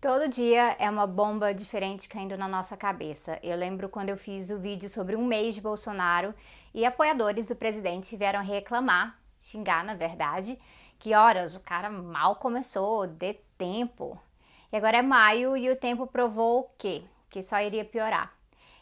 Todo 0.00 0.28
dia 0.28 0.76
é 0.78 0.88
uma 0.88 1.08
bomba 1.08 1.52
diferente 1.52 2.08
caindo 2.08 2.36
na 2.36 2.46
nossa 2.46 2.76
cabeça. 2.76 3.36
Eu 3.42 3.56
lembro 3.56 3.88
quando 3.88 4.10
eu 4.10 4.16
fiz 4.16 4.48
o 4.48 4.56
vídeo 4.56 4.88
sobre 4.88 5.16
um 5.16 5.26
mês 5.26 5.56
de 5.56 5.60
Bolsonaro 5.60 6.32
e 6.72 6.86
apoiadores 6.86 7.48
do 7.48 7.56
presidente 7.56 8.16
vieram 8.16 8.40
reclamar, 8.40 9.18
xingar 9.40 9.82
na 9.82 9.94
verdade, 9.94 10.56
que 11.00 11.16
horas 11.16 11.56
o 11.56 11.60
cara 11.60 11.90
mal 11.90 12.36
começou, 12.36 13.08
dê 13.08 13.40
tempo. 13.58 14.16
E 14.70 14.76
agora 14.76 14.98
é 14.98 15.02
maio 15.02 15.56
e 15.56 15.68
o 15.68 15.74
tempo 15.74 16.06
provou 16.06 16.60
o 16.60 16.70
quê? 16.78 17.02
Que 17.28 17.42
só 17.42 17.60
iria 17.60 17.84
piorar. 17.84 18.32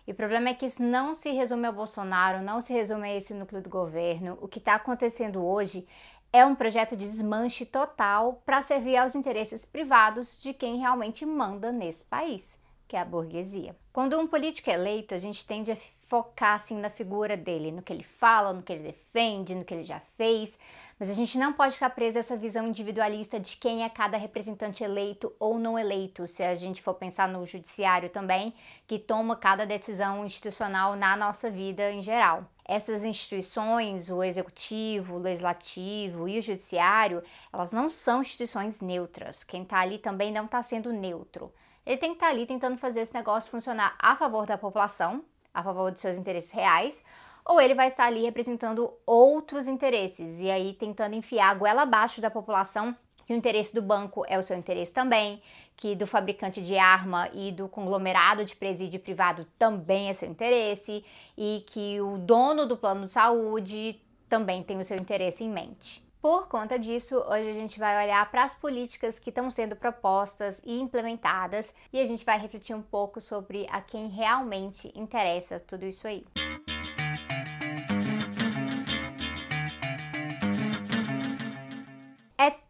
E 0.06 0.12
o 0.12 0.14
problema 0.14 0.50
é 0.50 0.54
que 0.54 0.66
isso 0.66 0.82
não 0.82 1.14
se 1.14 1.30
resume 1.30 1.66
ao 1.66 1.72
Bolsonaro, 1.72 2.42
não 2.42 2.60
se 2.60 2.74
resume 2.74 3.08
a 3.08 3.16
esse 3.16 3.32
núcleo 3.32 3.62
do 3.62 3.70
governo. 3.70 4.36
O 4.40 4.46
que 4.46 4.58
está 4.58 4.74
acontecendo 4.74 5.42
hoje 5.42 5.88
é 6.32 6.44
um 6.44 6.54
projeto 6.54 6.96
de 6.96 7.08
desmanche 7.08 7.64
total 7.64 8.42
para 8.44 8.62
servir 8.62 8.96
aos 8.96 9.14
interesses 9.14 9.64
privados 9.64 10.38
de 10.40 10.52
quem 10.52 10.76
realmente 10.76 11.24
manda 11.24 11.72
nesse 11.72 12.04
país, 12.04 12.60
que 12.86 12.96
é 12.96 13.00
a 13.00 13.04
burguesia. 13.04 13.76
Quando 13.92 14.18
um 14.18 14.26
político 14.26 14.70
é 14.70 14.74
eleito, 14.74 15.14
a 15.14 15.18
gente 15.18 15.46
tende 15.46 15.72
a 15.72 15.76
focar 16.08 16.54
assim 16.54 16.78
na 16.78 16.90
figura 16.90 17.36
dele, 17.36 17.72
no 17.72 17.82
que 17.82 17.92
ele 17.92 18.04
fala, 18.04 18.52
no 18.52 18.62
que 18.62 18.72
ele 18.72 18.82
defende, 18.82 19.54
no 19.54 19.64
que 19.64 19.74
ele 19.74 19.82
já 19.82 20.00
fez, 20.16 20.58
mas 20.98 21.10
a 21.10 21.14
gente 21.14 21.36
não 21.36 21.52
pode 21.52 21.74
ficar 21.74 21.90
preso 21.90 22.16
a 22.16 22.20
essa 22.20 22.36
visão 22.36 22.66
individualista 22.66 23.38
de 23.38 23.56
quem 23.56 23.84
é 23.84 23.88
cada 23.88 24.16
representante 24.16 24.82
eleito 24.82 25.34
ou 25.38 25.58
não 25.58 25.78
eleito, 25.78 26.26
se 26.26 26.42
a 26.42 26.54
gente 26.54 26.80
for 26.80 26.94
pensar 26.94 27.28
no 27.28 27.46
judiciário 27.46 28.08
também, 28.08 28.54
que 28.86 28.98
toma 28.98 29.36
cada 29.36 29.66
decisão 29.66 30.24
institucional 30.24 30.96
na 30.96 31.16
nossa 31.16 31.50
vida 31.50 31.90
em 31.90 32.00
geral. 32.00 32.44
Essas 32.68 33.04
instituições, 33.04 34.10
o 34.10 34.24
executivo, 34.24 35.14
o 35.14 35.18
legislativo 35.18 36.28
e 36.28 36.38
o 36.38 36.42
judiciário, 36.42 37.22
elas 37.52 37.72
não 37.72 37.88
são 37.88 38.22
instituições 38.22 38.80
neutras. 38.80 39.44
Quem 39.44 39.62
está 39.62 39.78
ali 39.78 39.98
também 39.98 40.32
não 40.32 40.46
está 40.46 40.60
sendo 40.62 40.92
neutro. 40.92 41.52
Ele 41.86 41.96
tem 41.96 42.10
que 42.10 42.16
estar 42.16 42.26
tá 42.26 42.32
ali 42.32 42.44
tentando 42.44 42.76
fazer 42.76 43.02
esse 43.02 43.14
negócio 43.14 43.52
funcionar 43.52 43.94
a 44.00 44.16
favor 44.16 44.46
da 44.46 44.58
população, 44.58 45.24
a 45.54 45.62
favor 45.62 45.92
de 45.92 46.00
seus 46.00 46.16
interesses 46.16 46.50
reais, 46.50 47.04
ou 47.44 47.60
ele 47.60 47.74
vai 47.74 47.86
estar 47.86 48.06
ali 48.06 48.22
representando 48.22 48.92
outros 49.06 49.68
interesses 49.68 50.40
e 50.40 50.50
aí 50.50 50.74
tentando 50.74 51.14
enfiar 51.14 51.50
a 51.50 51.54
goela 51.54 51.82
abaixo 51.82 52.20
da 52.20 52.28
população 52.28 52.96
que 53.26 53.32
o 53.32 53.36
interesse 53.36 53.74
do 53.74 53.82
banco 53.82 54.24
é 54.28 54.38
o 54.38 54.42
seu 54.42 54.56
interesse 54.56 54.92
também, 54.92 55.42
que 55.76 55.94
do 55.94 56.06
fabricante 56.06 56.62
de 56.62 56.78
arma 56.78 57.28
e 57.34 57.52
do 57.52 57.68
conglomerado 57.68 58.44
de 58.44 58.54
presídio 58.54 59.00
privado 59.00 59.46
também 59.58 60.08
é 60.08 60.12
seu 60.12 60.28
interesse, 60.28 61.04
e 61.36 61.64
que 61.66 62.00
o 62.00 62.18
dono 62.18 62.66
do 62.66 62.76
plano 62.76 63.06
de 63.06 63.12
saúde 63.12 64.00
também 64.28 64.62
tem 64.62 64.78
o 64.78 64.84
seu 64.84 64.96
interesse 64.96 65.44
em 65.44 65.50
mente. 65.50 66.06
Por 66.22 66.48
conta 66.48 66.78
disso, 66.78 67.18
hoje 67.28 67.50
a 67.50 67.54
gente 67.54 67.78
vai 67.78 68.04
olhar 68.04 68.28
para 68.30 68.42
as 68.42 68.54
políticas 68.54 69.18
que 69.18 69.30
estão 69.30 69.48
sendo 69.48 69.76
propostas 69.76 70.60
e 70.64 70.80
implementadas 70.80 71.72
e 71.92 72.00
a 72.00 72.06
gente 72.06 72.24
vai 72.24 72.38
refletir 72.38 72.74
um 72.74 72.82
pouco 72.82 73.20
sobre 73.20 73.66
a 73.70 73.80
quem 73.80 74.08
realmente 74.08 74.90
interessa 74.96 75.60
tudo 75.60 75.84
isso 75.84 76.06
aí. 76.06 76.24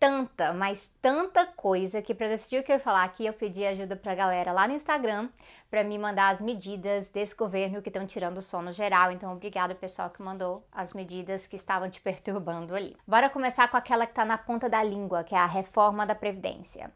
Tanta, 0.06 0.52
mas 0.52 0.88
tanta 1.02 1.44
coisa 1.46 2.00
que 2.00 2.14
para 2.14 2.28
decidir 2.28 2.60
o 2.60 2.62
que 2.62 2.70
eu 2.70 2.76
ia 2.76 2.80
falar 2.80 3.02
aqui, 3.02 3.26
eu 3.26 3.32
pedi 3.32 3.66
ajuda 3.66 3.96
pra 3.96 4.14
galera 4.14 4.52
lá 4.52 4.68
no 4.68 4.74
Instagram 4.74 5.28
para 5.68 5.82
me 5.82 5.98
mandar 5.98 6.28
as 6.28 6.40
medidas 6.40 7.08
desse 7.08 7.34
governo 7.34 7.82
que 7.82 7.88
estão 7.88 8.06
tirando 8.06 8.38
o 8.38 8.42
sono 8.42 8.72
geral. 8.72 9.10
Então, 9.10 9.32
obrigado 9.32 9.74
pessoal 9.74 10.08
que 10.10 10.22
mandou 10.22 10.64
as 10.70 10.94
medidas 10.94 11.48
que 11.48 11.56
estavam 11.56 11.90
te 11.90 11.98
perturbando 12.02 12.72
ali. 12.72 12.96
Bora 13.04 13.28
começar 13.28 13.68
com 13.68 13.76
aquela 13.76 14.06
que 14.06 14.14
tá 14.14 14.24
na 14.24 14.38
ponta 14.38 14.68
da 14.68 14.80
língua, 14.80 15.24
que 15.24 15.34
é 15.34 15.38
a 15.38 15.46
reforma 15.46 16.06
da 16.06 16.14
previdência. 16.14 16.92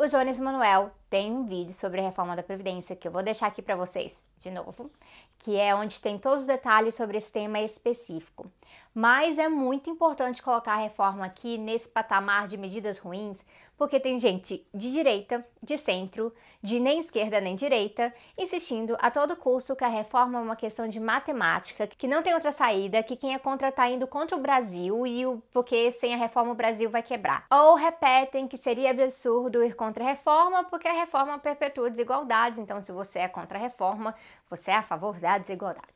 O 0.00 0.06
Jones 0.06 0.38
Manuel 0.38 0.92
tem 1.10 1.32
um 1.32 1.44
vídeo 1.44 1.72
sobre 1.72 2.00
a 2.00 2.04
reforma 2.04 2.36
da 2.36 2.42
previdência 2.44 2.94
que 2.94 3.08
eu 3.08 3.10
vou 3.10 3.20
deixar 3.20 3.48
aqui 3.48 3.60
para 3.60 3.74
vocês 3.74 4.22
de 4.38 4.48
novo, 4.48 4.92
que 5.40 5.56
é 5.56 5.74
onde 5.74 6.00
tem 6.00 6.16
todos 6.16 6.42
os 6.42 6.46
detalhes 6.46 6.94
sobre 6.94 7.18
esse 7.18 7.32
tema 7.32 7.58
específico. 7.58 8.48
Mas 8.94 9.38
é 9.38 9.48
muito 9.48 9.90
importante 9.90 10.40
colocar 10.40 10.74
a 10.74 10.82
reforma 10.82 11.26
aqui 11.26 11.58
nesse 11.58 11.88
patamar 11.88 12.46
de 12.46 12.56
medidas 12.56 13.00
ruins, 13.00 13.38
porque 13.78 14.00
tem 14.00 14.18
gente 14.18 14.66
de 14.74 14.92
direita, 14.92 15.46
de 15.62 15.78
centro, 15.78 16.34
de 16.60 16.80
nem 16.80 16.98
esquerda 16.98 17.40
nem 17.40 17.54
direita, 17.54 18.12
insistindo 18.36 18.96
a 18.98 19.08
todo 19.08 19.36
custo 19.36 19.76
que 19.76 19.84
a 19.84 19.88
reforma 19.88 20.40
é 20.40 20.42
uma 20.42 20.56
questão 20.56 20.88
de 20.88 20.98
matemática, 20.98 21.86
que 21.86 22.08
não 22.08 22.20
tem 22.20 22.34
outra 22.34 22.50
saída, 22.50 23.04
que 23.04 23.16
quem 23.16 23.32
é 23.32 23.38
contra 23.38 23.68
está 23.68 23.88
indo 23.88 24.08
contra 24.08 24.36
o 24.36 24.40
Brasil 24.40 25.06
e 25.06 25.24
o 25.24 25.40
porque 25.52 25.92
sem 25.92 26.12
a 26.12 26.18
reforma 26.18 26.50
o 26.50 26.56
Brasil 26.56 26.90
vai 26.90 27.02
quebrar. 27.02 27.46
Ou 27.50 27.76
repetem 27.76 28.48
que 28.48 28.56
seria 28.56 28.90
absurdo 28.90 29.62
ir 29.62 29.76
contra 29.76 30.02
a 30.02 30.08
reforma, 30.08 30.64
porque 30.64 30.88
a 30.88 30.92
reforma 30.92 31.38
perpetua 31.38 31.88
desigualdades, 31.88 32.58
então 32.58 32.82
se 32.82 32.90
você 32.90 33.20
é 33.20 33.28
contra 33.28 33.58
a 33.58 33.62
reforma, 33.62 34.12
você 34.50 34.72
é 34.72 34.76
a 34.76 34.82
favor 34.82 35.20
da 35.20 35.38
desigualdade. 35.38 35.86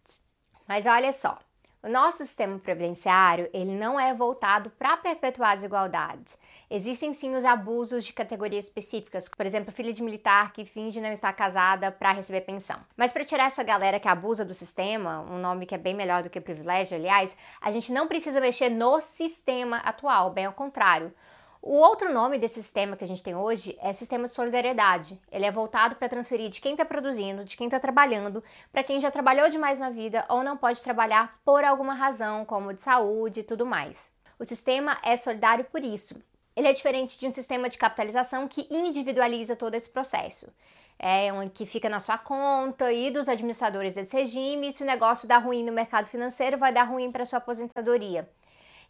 Mas 0.69 0.87
olha 0.87 1.13
só, 1.13 1.37
o 1.83 1.89
nosso 1.89 2.19
sistema 2.19 2.61
previdenciário, 2.61 3.51
ele 3.53 3.73
não 3.73 3.99
é 3.99 4.15
voltado 4.15 4.71
para 4.71 4.97
perpetuar 4.97 5.57
desigualdades. 5.57 6.39
Existem 6.75 7.13
sim 7.13 7.35
os 7.35 7.45
abusos 7.45 8.03
de 8.03 8.15
categorias 8.15 8.65
específicas, 8.65 9.29
por 9.29 9.45
exemplo, 9.45 9.71
filha 9.71 9.93
de 9.93 10.03
militar 10.03 10.55
que 10.55 10.65
finge 10.65 11.03
não 11.03 11.13
estar 11.13 11.31
casada 11.35 11.93
para 11.93 12.13
receber 12.13 12.41
pensão. 12.41 12.79
Mas 12.97 13.13
para 13.13 13.25
tirar 13.25 13.45
essa 13.45 13.63
galera 13.63 14.01
que 14.01 14.09
abusa 14.09 14.43
do 14.43 14.55
sistema, 14.55 15.21
um 15.21 15.39
nome 15.39 15.67
que 15.67 15.75
é 15.75 15.79
bem 15.79 15.93
melhor 15.93 16.23
do 16.23 16.31
que 16.31 16.41
privilégio, 16.41 16.97
aliás, 16.97 17.37
a 17.61 17.71
gente 17.71 17.93
não 17.93 18.09
precisa 18.09 18.41
mexer 18.41 18.71
no 18.71 19.03
sistema 19.03 19.81
atual, 19.81 20.31
bem 20.31 20.47
ao 20.47 20.55
contrário. 20.55 21.13
O 21.61 21.75
outro 21.75 22.11
nome 22.11 22.39
desse 22.39 22.63
sistema 22.63 22.97
que 22.97 23.05
a 23.05 23.07
gente 23.07 23.23
tem 23.23 23.37
hoje 23.37 23.77
é 23.83 23.93
sistema 23.93 24.27
de 24.27 24.33
solidariedade. 24.33 25.21
Ele 25.31 25.45
é 25.45 25.53
voltado 25.53 25.97
para 25.97 26.09
transferir 26.09 26.49
de 26.49 26.63
quem 26.63 26.73
está 26.73 26.87
produzindo, 26.87 27.45
de 27.45 27.55
quem 27.55 27.67
está 27.67 27.79
trabalhando, 27.79 28.43
para 28.73 28.83
quem 28.83 28.99
já 28.99 29.11
trabalhou 29.11 29.51
demais 29.51 29.79
na 29.79 29.91
vida 29.91 30.25
ou 30.27 30.43
não 30.43 30.57
pode 30.57 30.81
trabalhar 30.81 31.39
por 31.45 31.65
alguma 31.65 31.93
razão, 31.93 32.47
como 32.47 32.73
de 32.73 32.81
saúde 32.81 33.41
e 33.41 33.45
tudo 33.45 33.67
mais. 33.67 34.11
O 34.39 34.45
sistema 34.47 34.97
é 35.03 35.19
solidário 35.19 35.67
por 35.67 35.85
isso. 35.85 36.19
Ele 36.55 36.69
é 36.69 36.73
diferente 36.73 37.19
de 37.19 37.27
um 37.27 37.33
sistema 37.33 37.69
de 37.69 37.79
capitalização 37.79 38.47
que 38.47 38.67
individualiza 38.71 39.57
todo 39.57 39.75
esse 39.75 39.89
processo. 39.89 40.53
É 40.99 41.33
um 41.33 41.49
que 41.49 41.67
fica 41.67 41.89
na 41.89 41.99
sua 41.99 42.19
conta 42.19 42.93
e 42.93 43.11
dos 43.11 43.29
administradores 43.29 43.93
desse 43.93 44.15
regime, 44.17 44.69
e 44.69 44.73
se 44.73 44.83
o 44.83 44.87
negócio 44.87 45.27
dá 45.27 45.39
ruim 45.39 45.65
no 45.65 45.73
mercado 45.73 46.07
financeiro, 46.07 46.59
vai 46.59 46.73
dar 46.73 46.85
ruim 46.85 47.11
para 47.11 47.27
sua 47.27 47.39
aposentadoria. 47.39 48.29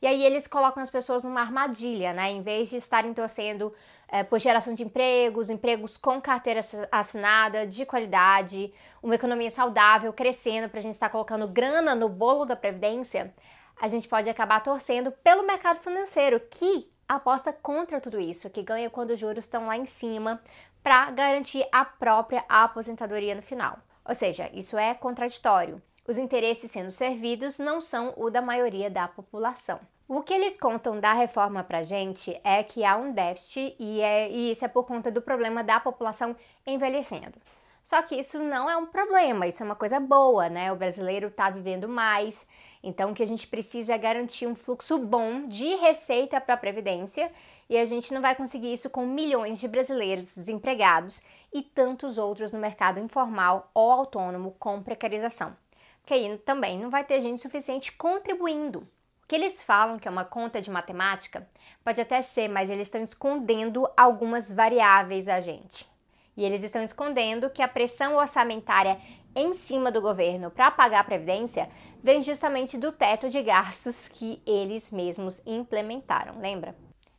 E 0.03 0.07
aí 0.07 0.25
eles 0.25 0.49
colocam 0.49 0.83
as 0.83 0.91
pessoas 0.91 1.23
numa 1.23 1.41
armadilha, 1.41 2.13
né? 2.13 2.33
Em 2.33 2.43
vez 2.43 2.69
de 2.69 2.77
estarem 2.77 3.15
torcendo 3.15 3.73
é, 4.09 4.25
por 4.25 4.41
geração 4.41 4.75
de 4.75 4.83
empregos, 4.83 5.49
empregos 5.49 5.97
com 5.97 6.21
carteira 6.21 6.61
assinada, 6.91 7.65
de 7.69 7.87
qualidade, 7.87 8.75
uma 9.01 9.15
economia 9.15 9.51
saudável, 9.51 10.13
crescendo, 10.13 10.69
para 10.69 10.81
a 10.81 10.83
gente 10.83 10.95
estar 10.95 11.09
colocando 11.09 11.47
grana 11.47 11.95
no 11.95 12.09
bolo 12.09 12.45
da 12.45 12.57
Previdência, 12.57 13.33
a 13.81 13.87
gente 13.87 14.09
pode 14.09 14.29
acabar 14.29 14.61
torcendo 14.61 15.13
pelo 15.13 15.47
mercado 15.47 15.79
financeiro, 15.79 16.41
que 16.51 16.91
aposta 17.09 17.53
contra 17.53 18.01
tudo 18.01 18.21
isso, 18.21 18.51
que 18.51 18.63
ganha 18.63 18.91
quando 18.91 19.11
os 19.11 19.21
juros 19.21 19.45
estão 19.45 19.67
lá 19.67 19.77
em 19.77 19.87
cima, 19.87 20.43
para 20.83 21.11
garantir 21.11 21.67
a 21.71 21.85
própria 21.85 22.45
aposentadoria 22.49 23.35
no 23.35 23.43
final. 23.43 23.79
Ou 24.05 24.15
seja, 24.15 24.51
isso 24.53 24.77
é 24.77 24.95
contraditório. 24.95 25.81
Os 26.07 26.19
interesses 26.19 26.71
sendo 26.71 26.91
servidos 26.91 27.59
não 27.59 27.81
são 27.81 28.13
o 28.17 28.29
da 28.29 28.43
maioria 28.43 28.91
da 28.91 29.07
população. 29.07 29.79
O 30.09 30.23
que 30.23 30.35
eles 30.35 30.59
contam 30.59 30.99
da 30.99 31.13
reforma 31.13 31.63
pra 31.63 31.83
gente 31.83 32.39
é 32.43 32.63
que 32.63 32.85
há 32.85 32.97
um 32.97 33.13
déficit 33.13 33.77
e, 33.79 34.01
é, 34.01 34.29
e 34.29 34.51
isso 34.51 34.65
é 34.65 34.69
por 34.69 34.85
conta 34.85 35.11
do 35.11 35.23
problema 35.23 35.63
da 35.63 35.79
população 35.79 36.37
envelhecendo. 36.67 37.39
Só 37.83 38.01
que 38.03 38.15
isso 38.15 38.39
não 38.39 38.71
é 38.71 38.77
um 38.77 38.87
problema, 38.87 39.47
isso 39.47 39.63
é 39.63 39.67
uma 39.67 39.75
coisa 39.75 39.99
boa, 39.99 40.49
né? 40.49 40.73
O 40.73 40.77
brasileiro 40.77 41.29
está 41.29 41.51
vivendo 41.51 41.89
mais, 41.89 42.47
então 42.83 43.11
o 43.11 43.15
que 43.15 43.23
a 43.23 43.27
gente 43.27 43.47
precisa 43.47 43.95
é 43.95 43.99
garantir 43.99 44.47
um 44.47 44.55
fluxo 44.55 44.99
bom 44.99 45.49
de 45.49 45.75
receita 45.77 46.41
para 46.41 46.55
a 46.55 46.59
Previdência 46.59 47.31
e 47.69 47.77
a 47.77 47.85
gente 47.85 48.15
não 48.15 48.21
vai 48.21 48.35
conseguir 48.35 48.73
isso 48.73 48.89
com 48.89 49.05
milhões 49.07 49.59
de 49.59 49.67
brasileiros 49.67 50.35
desempregados 50.35 51.23
e 51.53 51.63
tantos 51.63 52.19
outros 52.19 52.53
no 52.53 52.59
mercado 52.59 53.01
informal 53.01 53.71
ou 53.75 53.91
autônomo 53.91 54.55
com 54.59 54.83
precarização 54.83 55.57
que 56.05 56.15
aí 56.15 56.39
também 56.39 56.79
não 56.79 56.91
vai 56.91 57.05
ter 57.05 57.21
gente 57.21 57.43
suficiente 57.43 57.93
contribuindo. 57.93 58.81
O 58.81 59.27
que 59.29 59.37
eles 59.37 59.63
falam 59.63 59.99
que 59.99 60.09
é 60.09 60.11
uma 60.11 60.25
conta 60.25 60.61
de 60.61 60.71
matemática 60.71 61.49
pode 61.85 62.01
até 62.01 62.21
ser, 62.21 62.49
mas 62.49 62.69
eles 62.69 62.87
estão 62.87 63.03
escondendo 63.03 63.89
algumas 63.97 64.53
variáveis 64.53 65.29
a 65.29 65.41
gente. 65.41 65.92
E 66.37 66.45
eles 66.45 66.63
estão 66.63 66.83
escondendo 66.83 67.51
que 67.51 67.63
a 67.63 67.69
pressão 67.69 68.17
orçamentária 68.17 68.99
em 69.35 69.53
cima 69.55 69.91
do 69.91 70.01
governo 70.01 70.51
para 70.51 70.71
pagar 70.71 71.01
a 71.01 71.05
previdência 71.05 71.69
vem 72.03 72.23
justamente 72.23 72.77
do 72.77 72.93
teto 72.93 73.29
de 73.31 73.43
gastos 73.43 74.09
que 74.09 74.43
eles 74.47 74.91
mesmos 74.91 75.41
implementaram, 75.47 76.41
lembra? 76.41 76.75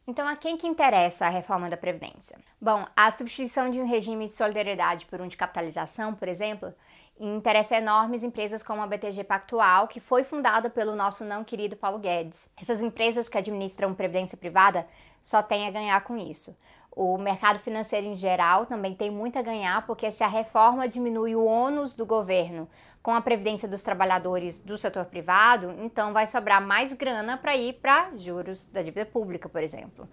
Então, 0.06 0.27
a 0.27 0.36
quem 0.36 0.57
que 0.57 0.68
interessa 0.68 1.25
a 1.25 1.30
reforma 1.30 1.69
da 1.69 1.77
previdência? 1.77 2.38
Bom, 2.60 2.86
a 2.94 3.10
substituição 3.10 3.69
de 3.69 3.80
um 3.80 3.88
regime 3.88 4.25
de 4.25 4.33
solidariedade 4.33 5.06
por 5.06 5.21
um 5.21 5.27
de 5.30 5.38
capitalização, 5.38 6.13
por 6.13 6.27
exemplo, 6.27 6.74
interessa 7.18 7.77
enormes 7.77 8.21
empresas 8.21 8.62
como 8.62 8.81
a 8.81 8.88
BTG 8.88 9.24
Pactual, 9.24 9.88
que 9.88 10.01
foi 10.01 10.25
fundada 10.25 10.69
pelo 10.69 10.94
nosso 10.94 11.24
não 11.24 11.44
querido 11.44 11.77
Paulo 11.77 12.00
Guedes. 12.00 12.50
Essas 12.60 12.81
empresas 12.81 13.30
que 13.30 13.38
administram 13.38 13.94
previdência 13.94 14.38
privada 14.38 14.86
só 15.21 15.42
têm 15.42 15.68
a 15.68 15.71
ganhar 15.71 16.04
com 16.04 16.18
isso. 16.18 16.54
O 16.95 17.18
mercado 17.18 17.57
financeiro 17.57 18.06
em 18.06 18.16
geral 18.16 18.68
também 18.68 18.94
tem 18.94 19.10
muito 19.10 19.40
a 19.40 19.42
ganhar, 19.42 19.86
porque 19.88 20.12
se 20.12 20.24
a 20.24 20.28
reforma 20.28 20.88
diminui 20.88 21.36
o 21.36 21.44
ônus 21.44 21.95
do 21.95 22.06
governo 22.06 22.69
com 23.01 23.12
a 23.12 23.22
previdência 23.22 23.68
dos 23.68 23.81
trabalhadores 23.81 24.60
do 24.60 24.78
setor 24.78 25.06
privado, 25.06 25.74
então 25.80 26.13
vai 26.13 26.28
sobrar 26.28 26.62
mais 26.62 26.94
grana 26.94 27.36
para 27.36 27.56
ir 27.56 27.74
para 27.74 28.16
juros 28.16 28.68
da 28.68 28.84
dívida 28.84 29.07
pública, 29.07 29.50
por 29.50 29.63
exemplo. 29.63 30.07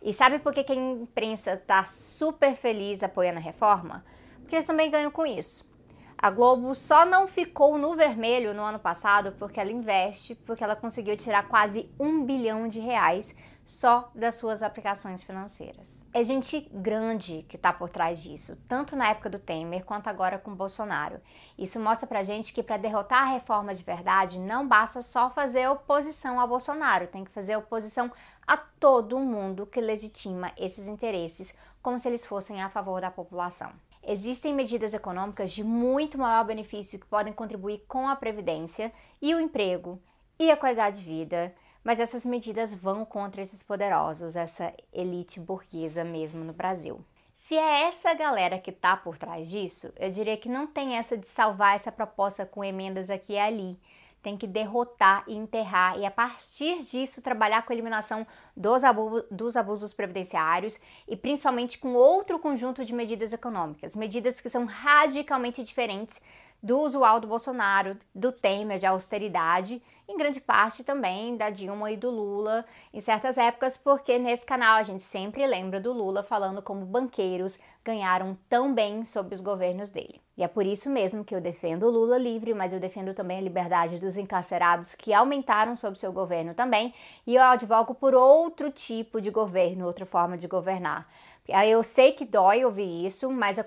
E 0.00 0.12
sabe 0.14 0.38
por 0.38 0.54
que, 0.54 0.64
que 0.64 0.72
a 0.72 0.74
imprensa 0.74 1.52
está 1.52 1.84
super 1.84 2.54
feliz 2.56 3.02
apoiando 3.02 3.38
a 3.38 3.42
reforma? 3.42 4.02
Porque 4.40 4.56
eles 4.56 4.66
também 4.66 4.90
ganham 4.90 5.10
com 5.10 5.26
isso. 5.26 5.70
A 6.16 6.30
Globo 6.30 6.74
só 6.74 7.04
não 7.04 7.26
ficou 7.26 7.76
no 7.76 7.94
vermelho 7.94 8.54
no 8.54 8.62
ano 8.62 8.78
passado 8.78 9.34
porque 9.38 9.60
ela 9.60 9.70
investe, 9.70 10.34
porque 10.34 10.64
ela 10.64 10.76
conseguiu 10.76 11.16
tirar 11.16 11.48
quase 11.48 11.90
um 12.00 12.24
bilhão 12.24 12.66
de 12.68 12.80
reais 12.80 13.34
só 13.64 14.10
das 14.14 14.34
suas 14.34 14.62
aplicações 14.62 15.22
financeiras. 15.22 16.04
É 16.12 16.22
gente 16.22 16.60
grande 16.72 17.44
que 17.48 17.56
está 17.56 17.72
por 17.72 17.88
trás 17.88 18.22
disso, 18.22 18.56
tanto 18.68 18.96
na 18.96 19.08
época 19.08 19.30
do 19.30 19.38
Temer 19.38 19.84
quanto 19.84 20.08
agora 20.08 20.38
com 20.38 20.54
Bolsonaro. 20.54 21.20
Isso 21.56 21.80
mostra 21.80 22.06
pra 22.06 22.22
gente 22.22 22.52
que 22.52 22.62
para 22.62 22.76
derrotar 22.76 23.22
a 23.22 23.32
reforma 23.32 23.74
de 23.74 23.82
verdade 23.82 24.38
não 24.38 24.66
basta 24.66 25.00
só 25.02 25.30
fazer 25.30 25.68
oposição 25.68 26.40
ao 26.40 26.48
Bolsonaro, 26.48 27.06
tem 27.06 27.24
que 27.24 27.30
fazer 27.30 27.56
oposição 27.56 28.10
a 28.46 28.56
todo 28.56 29.18
mundo 29.18 29.66
que 29.66 29.80
legitima 29.80 30.52
esses 30.56 30.88
interesses 30.88 31.54
como 31.80 31.98
se 31.98 32.08
eles 32.08 32.26
fossem 32.26 32.62
a 32.62 32.68
favor 32.68 33.00
da 33.00 33.10
população. 33.10 33.72
Existem 34.04 34.52
medidas 34.52 34.94
econômicas 34.94 35.52
de 35.52 35.62
muito 35.62 36.18
maior 36.18 36.44
benefício 36.44 36.98
que 36.98 37.06
podem 37.06 37.32
contribuir 37.32 37.84
com 37.86 38.08
a 38.08 38.16
previdência 38.16 38.92
e 39.20 39.32
o 39.32 39.40
emprego 39.40 40.00
e 40.38 40.50
a 40.50 40.56
qualidade 40.56 40.98
de 40.98 41.04
vida, 41.04 41.54
mas 41.84 42.00
essas 42.00 42.24
medidas 42.24 42.72
vão 42.74 43.04
contra 43.04 43.42
esses 43.42 43.62
poderosos, 43.62 44.36
essa 44.36 44.72
elite 44.92 45.40
burguesa 45.40 46.04
mesmo 46.04 46.44
no 46.44 46.52
Brasil. 46.52 47.04
Se 47.34 47.56
é 47.56 47.88
essa 47.88 48.14
galera 48.14 48.58
que 48.58 48.70
está 48.70 48.96
por 48.96 49.18
trás 49.18 49.48
disso, 49.48 49.92
eu 49.98 50.10
diria 50.10 50.36
que 50.36 50.48
não 50.48 50.66
tem 50.66 50.96
essa 50.96 51.16
de 51.16 51.26
salvar 51.26 51.74
essa 51.74 51.90
proposta 51.90 52.46
com 52.46 52.62
emendas 52.62 53.10
aqui 53.10 53.32
e 53.32 53.38
ali 53.38 53.78
tem 54.22 54.36
que 54.36 54.46
derrotar 54.46 55.24
e 55.26 55.34
enterrar 55.34 55.98
e 55.98 56.06
a 56.06 56.10
partir 56.10 56.78
disso 56.84 57.20
trabalhar 57.20 57.62
com 57.62 57.72
a 57.72 57.74
eliminação 57.74 58.24
dos, 58.56 58.84
abu 58.84 59.24
dos 59.30 59.56
abusos 59.56 59.92
previdenciários 59.92 60.80
e 61.08 61.16
principalmente 61.16 61.78
com 61.78 61.94
outro 61.94 62.38
conjunto 62.38 62.84
de 62.84 62.94
medidas 62.94 63.32
econômicas, 63.32 63.96
medidas 63.96 64.40
que 64.40 64.48
são 64.48 64.64
radicalmente 64.64 65.64
diferentes 65.64 66.22
do 66.62 66.78
usual 66.78 67.18
do 67.18 67.26
Bolsonaro, 67.26 67.96
do 68.14 68.30
Temer 68.30 68.78
de 68.78 68.86
austeridade, 68.86 69.82
em 70.08 70.16
grande 70.16 70.40
parte 70.40 70.84
também 70.84 71.36
da 71.36 71.48
Dilma 71.50 71.90
e 71.90 71.96
do 71.96 72.10
Lula 72.10 72.64
em 72.92 73.00
certas 73.00 73.38
épocas, 73.38 73.76
porque 73.76 74.18
nesse 74.18 74.44
canal 74.44 74.76
a 74.76 74.82
gente 74.82 75.02
sempre 75.02 75.46
lembra 75.46 75.80
do 75.80 75.92
Lula 75.92 76.22
falando 76.22 76.60
como 76.60 76.84
banqueiros 76.84 77.58
ganharam 77.84 78.36
tão 78.48 78.72
bem 78.72 79.04
sob 79.04 79.34
os 79.34 79.40
governos 79.40 79.90
dele. 79.90 80.20
E 80.36 80.42
é 80.42 80.48
por 80.48 80.64
isso 80.64 80.88
mesmo 80.88 81.24
que 81.24 81.34
eu 81.34 81.40
defendo 81.40 81.84
o 81.84 81.90
Lula 81.90 82.16
livre, 82.18 82.54
mas 82.54 82.72
eu 82.72 82.80
defendo 82.80 83.14
também 83.14 83.38
a 83.38 83.42
liberdade 83.42 83.98
dos 83.98 84.16
encarcerados 84.16 84.94
que 84.94 85.12
aumentaram 85.12 85.74
sob 85.74 85.98
seu 85.98 86.12
governo 86.12 86.54
também, 86.54 86.94
e 87.26 87.34
eu 87.34 87.42
advogo 87.42 87.94
por 87.94 88.14
outro 88.14 88.70
tipo 88.70 89.20
de 89.20 89.30
governo, 89.30 89.86
outra 89.86 90.06
forma 90.06 90.38
de 90.38 90.46
governar. 90.46 91.08
Eu 91.48 91.82
sei 91.82 92.12
que 92.12 92.24
dói 92.24 92.64
ouvir 92.64 93.04
isso, 93.04 93.28
mas 93.30 93.58
a 93.58 93.64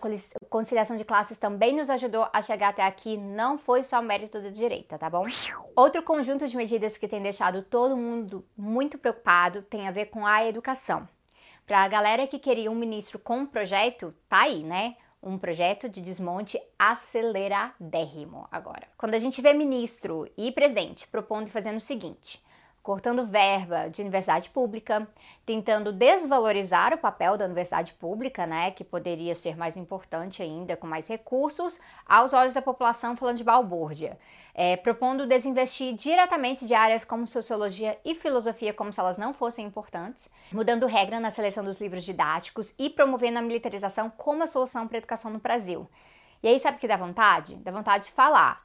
conciliação 0.49 0.95
de 0.95 1.03
classes 1.03 1.37
também 1.37 1.75
nos 1.75 1.89
ajudou 1.89 2.27
a 2.31 2.41
chegar 2.41 2.69
até 2.69 2.83
aqui, 2.83 3.17
não 3.17 3.57
foi 3.57 3.83
só 3.83 4.01
mérito 4.01 4.41
da 4.41 4.49
direita, 4.49 4.97
tá 4.97 5.09
bom? 5.09 5.25
Outro 5.75 6.01
conjunto 6.01 6.47
de 6.47 6.55
medidas 6.55 6.97
que 6.97 7.07
tem 7.07 7.21
deixado 7.21 7.61
todo 7.63 7.97
mundo 7.97 8.45
muito 8.57 8.97
preocupado 8.97 9.61
tem 9.61 9.87
a 9.87 9.91
ver 9.91 10.05
com 10.05 10.25
a 10.25 10.45
educação. 10.45 11.07
Para 11.65 11.83
a 11.83 11.87
galera 11.87 12.27
que 12.27 12.39
queria 12.39 12.71
um 12.71 12.75
ministro 12.75 13.19
com 13.19 13.39
um 13.39 13.45
projeto, 13.45 14.15
tá 14.29 14.43
aí, 14.43 14.63
né? 14.63 14.95
Um 15.21 15.37
projeto 15.37 15.89
de 15.89 15.99
desmonte 15.99 16.61
aceleradérrimo 16.77 18.47
agora. 18.51 18.87
Quando 18.95 19.15
a 19.15 19.19
gente 19.19 19.41
vê 19.41 19.51
ministro 19.53 20.31
e 20.37 20.51
presidente 20.51 21.07
propondo 21.07 21.47
e 21.47 21.51
fazendo 21.51 21.77
o 21.77 21.81
seguinte: 21.81 22.41
cortando 22.85 23.25
verba 23.25 23.89
de 23.89 24.03
universidade 24.03 24.47
pública, 24.49 25.07
tentando 25.43 25.91
desvalorizar 25.91 26.93
o 26.93 26.99
papel 26.99 27.35
da 27.35 27.45
universidade 27.45 27.93
pública, 27.93 28.45
né, 28.45 28.69
que 28.69 28.83
poderia 28.83 29.33
ser 29.33 29.57
mais 29.57 29.75
importante 29.75 30.43
ainda, 30.43 30.77
com 30.77 30.85
mais 30.85 31.07
recursos, 31.07 31.81
aos 32.05 32.31
olhos 32.31 32.53
da 32.53 32.61
população, 32.61 33.17
falando 33.17 33.37
de 33.37 33.43
balbúrdia, 33.43 34.19
é, 34.53 34.77
propondo 34.77 35.25
desinvestir 35.25 35.95
diretamente 35.95 36.67
de 36.67 36.75
áreas 36.75 37.03
como 37.03 37.25
sociologia 37.25 37.97
e 38.05 38.13
filosofia, 38.13 38.71
como 38.71 38.93
se 38.93 38.99
elas 38.99 39.17
não 39.17 39.33
fossem 39.33 39.65
importantes, 39.65 40.29
mudando 40.51 40.85
regra 40.85 41.19
na 41.19 41.31
seleção 41.31 41.63
dos 41.63 41.81
livros 41.81 42.03
didáticos 42.03 42.71
e 42.77 42.87
promovendo 42.87 43.39
a 43.39 43.41
militarização 43.41 44.11
como 44.11 44.43
a 44.43 44.47
solução 44.47 44.87
para 44.87 44.97
a 44.97 44.99
educação 44.99 45.31
no 45.31 45.39
Brasil. 45.39 45.89
E 46.43 46.47
aí, 46.47 46.59
sabe 46.59 46.77
o 46.77 46.79
que 46.79 46.87
dá 46.87 46.97
vontade? 46.97 47.55
Dá 47.55 47.71
vontade 47.71 48.05
de 48.05 48.11
falar 48.11 48.64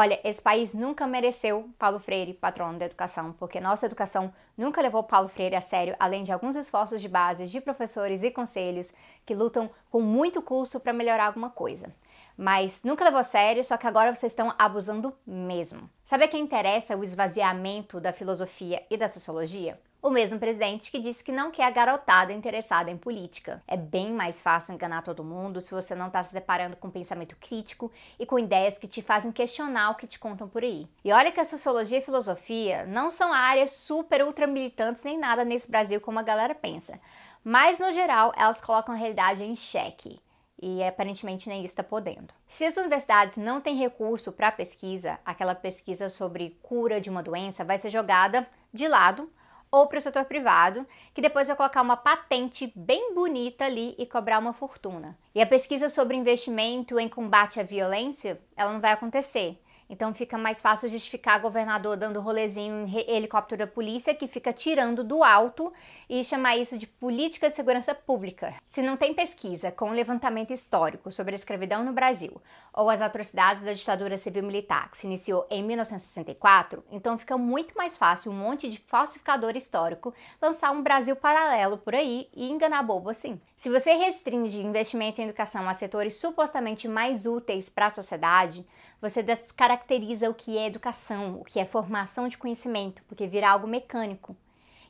Olha, 0.00 0.20
esse 0.22 0.40
país 0.40 0.74
nunca 0.74 1.08
mereceu 1.08 1.68
Paulo 1.76 1.98
Freire, 1.98 2.32
patrono 2.32 2.78
da 2.78 2.84
educação, 2.84 3.32
porque 3.32 3.58
nossa 3.58 3.84
educação 3.84 4.32
nunca 4.56 4.80
levou 4.80 5.02
Paulo 5.02 5.26
Freire 5.26 5.56
a 5.56 5.60
sério, 5.60 5.96
além 5.98 6.22
de 6.22 6.30
alguns 6.30 6.54
esforços 6.54 7.00
de 7.00 7.08
base 7.08 7.48
de 7.48 7.60
professores 7.60 8.22
e 8.22 8.30
conselhos 8.30 8.94
que 9.26 9.34
lutam 9.34 9.68
com 9.90 10.00
muito 10.00 10.40
curso 10.40 10.78
para 10.78 10.92
melhorar 10.92 11.26
alguma 11.26 11.50
coisa. 11.50 11.92
Mas 12.36 12.84
nunca 12.84 13.04
levou 13.04 13.18
a 13.18 13.24
sério, 13.24 13.64
só 13.64 13.76
que 13.76 13.88
agora 13.88 14.14
vocês 14.14 14.30
estão 14.30 14.54
abusando 14.56 15.12
mesmo. 15.26 15.90
Sabe 16.04 16.22
a 16.22 16.28
quem 16.28 16.44
interessa 16.44 16.96
o 16.96 17.02
esvaziamento 17.02 17.98
da 17.98 18.12
filosofia 18.12 18.86
e 18.88 18.96
da 18.96 19.08
sociologia? 19.08 19.80
O 20.00 20.10
mesmo 20.10 20.38
presidente 20.38 20.92
que 20.92 21.00
disse 21.00 21.24
que 21.24 21.32
não 21.32 21.50
quer 21.50 21.64
a 21.64 21.70
garotada 21.70 22.32
interessada 22.32 22.88
em 22.88 22.96
política. 22.96 23.60
É 23.66 23.76
bem 23.76 24.12
mais 24.12 24.40
fácil 24.40 24.72
enganar 24.72 25.02
todo 25.02 25.24
mundo 25.24 25.60
se 25.60 25.74
você 25.74 25.92
não 25.92 26.06
está 26.06 26.22
se 26.22 26.32
deparando 26.32 26.76
com 26.76 26.88
pensamento 26.88 27.34
crítico 27.34 27.90
e 28.16 28.24
com 28.24 28.38
ideias 28.38 28.78
que 28.78 28.86
te 28.86 29.02
fazem 29.02 29.32
questionar 29.32 29.90
o 29.90 29.96
que 29.96 30.06
te 30.06 30.16
contam 30.16 30.48
por 30.48 30.62
aí. 30.62 30.88
E 31.04 31.12
olha 31.12 31.32
que 31.32 31.40
a 31.40 31.44
sociologia 31.44 31.98
e 31.98 32.02
filosofia 32.02 32.86
não 32.86 33.10
são 33.10 33.32
áreas 33.32 33.70
super 33.70 34.24
ultra 34.24 34.46
militantes 34.46 35.02
nem 35.02 35.18
nada 35.18 35.44
nesse 35.44 35.68
Brasil 35.68 36.00
como 36.00 36.20
a 36.20 36.22
galera 36.22 36.54
pensa. 36.54 37.00
Mas 37.42 37.80
no 37.80 37.90
geral, 37.90 38.32
elas 38.36 38.60
colocam 38.60 38.94
a 38.94 38.98
realidade 38.98 39.42
em 39.42 39.56
xeque 39.56 40.20
e 40.62 40.80
aparentemente 40.82 41.48
nem 41.48 41.64
isso 41.64 41.72
está 41.72 41.82
podendo. 41.82 42.32
Se 42.46 42.64
as 42.64 42.76
universidades 42.76 43.36
não 43.36 43.60
têm 43.60 43.76
recurso 43.76 44.30
para 44.30 44.52
pesquisa, 44.52 45.18
aquela 45.24 45.56
pesquisa 45.56 46.08
sobre 46.08 46.56
cura 46.62 47.00
de 47.00 47.10
uma 47.10 47.22
doença 47.22 47.64
vai 47.64 47.78
ser 47.78 47.90
jogada 47.90 48.46
de 48.72 48.86
lado 48.86 49.28
ou 49.70 49.86
para 49.86 49.98
o 49.98 50.00
setor 50.00 50.24
privado, 50.24 50.86
que 51.14 51.22
depois 51.22 51.48
vai 51.48 51.56
colocar 51.56 51.82
uma 51.82 51.96
patente 51.96 52.72
bem 52.74 53.14
bonita 53.14 53.64
ali 53.64 53.94
e 53.98 54.06
cobrar 54.06 54.38
uma 54.38 54.52
fortuna. 54.52 55.18
E 55.34 55.40
a 55.40 55.46
pesquisa 55.46 55.88
sobre 55.88 56.16
investimento 56.16 56.98
em 56.98 57.08
combate 57.08 57.60
à 57.60 57.62
violência, 57.62 58.40
ela 58.56 58.72
não 58.72 58.80
vai 58.80 58.92
acontecer. 58.92 59.60
Então 59.90 60.12
fica 60.12 60.36
mais 60.36 60.60
fácil 60.60 60.88
justificar 60.88 61.40
governador 61.40 61.96
dando 61.96 62.20
rolezinho 62.20 62.86
em 62.86 63.10
helicóptero 63.10 63.60
da 63.60 63.66
polícia 63.66 64.14
que 64.14 64.28
fica 64.28 64.52
tirando 64.52 65.02
do 65.02 65.24
alto 65.24 65.72
e 66.08 66.22
chamar 66.22 66.56
isso 66.56 66.76
de 66.76 66.86
política 66.86 67.48
de 67.48 67.56
segurança 67.56 67.94
pública. 67.94 68.54
Se 68.66 68.82
não 68.82 68.96
tem 68.96 69.14
pesquisa 69.14 69.72
com 69.72 69.88
um 69.88 69.94
levantamento 69.94 70.52
histórico 70.52 71.10
sobre 71.10 71.34
a 71.34 71.36
escravidão 71.36 71.82
no 71.82 71.92
Brasil 71.92 72.40
ou 72.72 72.90
as 72.90 73.00
atrocidades 73.00 73.62
da 73.62 73.72
ditadura 73.72 74.18
civil-militar 74.18 74.90
que 74.90 74.98
se 74.98 75.06
iniciou 75.06 75.46
em 75.50 75.62
1964, 75.62 76.84
então 76.90 77.16
fica 77.16 77.38
muito 77.38 77.74
mais 77.74 77.96
fácil 77.96 78.30
um 78.30 78.34
monte 78.34 78.68
de 78.68 78.78
falsificador 78.78 79.56
histórico 79.56 80.14
lançar 80.40 80.70
um 80.70 80.82
Brasil 80.82 81.16
paralelo 81.16 81.78
por 81.78 81.94
aí 81.94 82.28
e 82.34 82.50
enganar 82.50 82.82
bobo 82.82 83.08
assim. 83.08 83.40
Se 83.58 83.68
você 83.68 83.92
restringe 83.94 84.64
investimento 84.64 85.20
em 85.20 85.24
educação 85.24 85.68
a 85.68 85.74
setores 85.74 86.14
supostamente 86.14 86.86
mais 86.86 87.26
úteis 87.26 87.68
para 87.68 87.86
a 87.86 87.90
sociedade, 87.90 88.64
você 89.02 89.20
descaracteriza 89.20 90.30
o 90.30 90.34
que 90.34 90.56
é 90.56 90.68
educação, 90.68 91.40
o 91.40 91.44
que 91.44 91.58
é 91.58 91.64
formação 91.64 92.28
de 92.28 92.38
conhecimento, 92.38 93.02
porque 93.08 93.26
vira 93.26 93.50
algo 93.50 93.66
mecânico. 93.66 94.36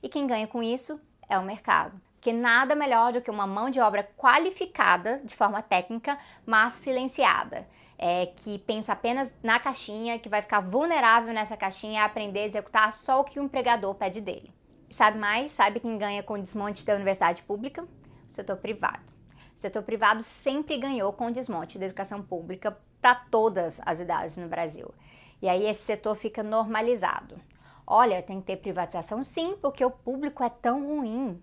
E 0.02 0.08
quem 0.10 0.26
ganha 0.26 0.46
com 0.46 0.62
isso 0.62 1.00
é 1.30 1.38
o 1.38 1.42
mercado. 1.46 1.98
Porque 2.16 2.30
nada 2.30 2.74
melhor 2.74 3.10
do 3.14 3.22
que 3.22 3.30
uma 3.30 3.46
mão 3.46 3.70
de 3.70 3.80
obra 3.80 4.06
qualificada, 4.18 5.22
de 5.24 5.34
forma 5.34 5.62
técnica, 5.62 6.18
mas 6.44 6.74
silenciada. 6.74 7.66
É, 7.96 8.26
que 8.36 8.58
pensa 8.58 8.92
apenas 8.92 9.32
na 9.42 9.58
caixinha, 9.58 10.18
que 10.18 10.28
vai 10.28 10.42
ficar 10.42 10.60
vulnerável 10.60 11.32
nessa 11.32 11.56
caixinha 11.56 12.02
a 12.02 12.04
aprender 12.04 12.40
a 12.40 12.46
executar 12.46 12.92
só 12.92 13.20
o 13.20 13.24
que 13.24 13.40
o 13.40 13.42
empregador 13.42 13.94
pede 13.94 14.20
dele. 14.20 14.52
Sabe 14.90 15.18
mais? 15.18 15.52
Sabe 15.52 15.80
quem 15.80 15.96
ganha 15.96 16.22
com 16.22 16.34
o 16.34 16.38
desmonte 16.38 16.84
da 16.84 16.94
universidade 16.94 17.40
pública? 17.42 17.88
Setor 18.38 18.56
privado. 18.58 19.02
O 19.56 19.58
setor 19.58 19.82
privado 19.82 20.22
sempre 20.22 20.78
ganhou 20.78 21.12
com 21.12 21.26
o 21.26 21.32
desmonte 21.32 21.76
da 21.76 21.86
educação 21.86 22.22
pública 22.22 22.78
para 23.00 23.16
todas 23.16 23.80
as 23.84 23.98
idades 23.98 24.36
no 24.36 24.46
Brasil. 24.46 24.94
E 25.42 25.48
aí 25.48 25.66
esse 25.66 25.82
setor 25.82 26.14
fica 26.14 26.40
normalizado. 26.40 27.34
Olha, 27.84 28.22
tem 28.22 28.40
que 28.40 28.46
ter 28.46 28.58
privatização 28.58 29.24
sim, 29.24 29.56
porque 29.60 29.84
o 29.84 29.90
público 29.90 30.44
é 30.44 30.48
tão 30.48 30.86
ruim. 30.86 31.42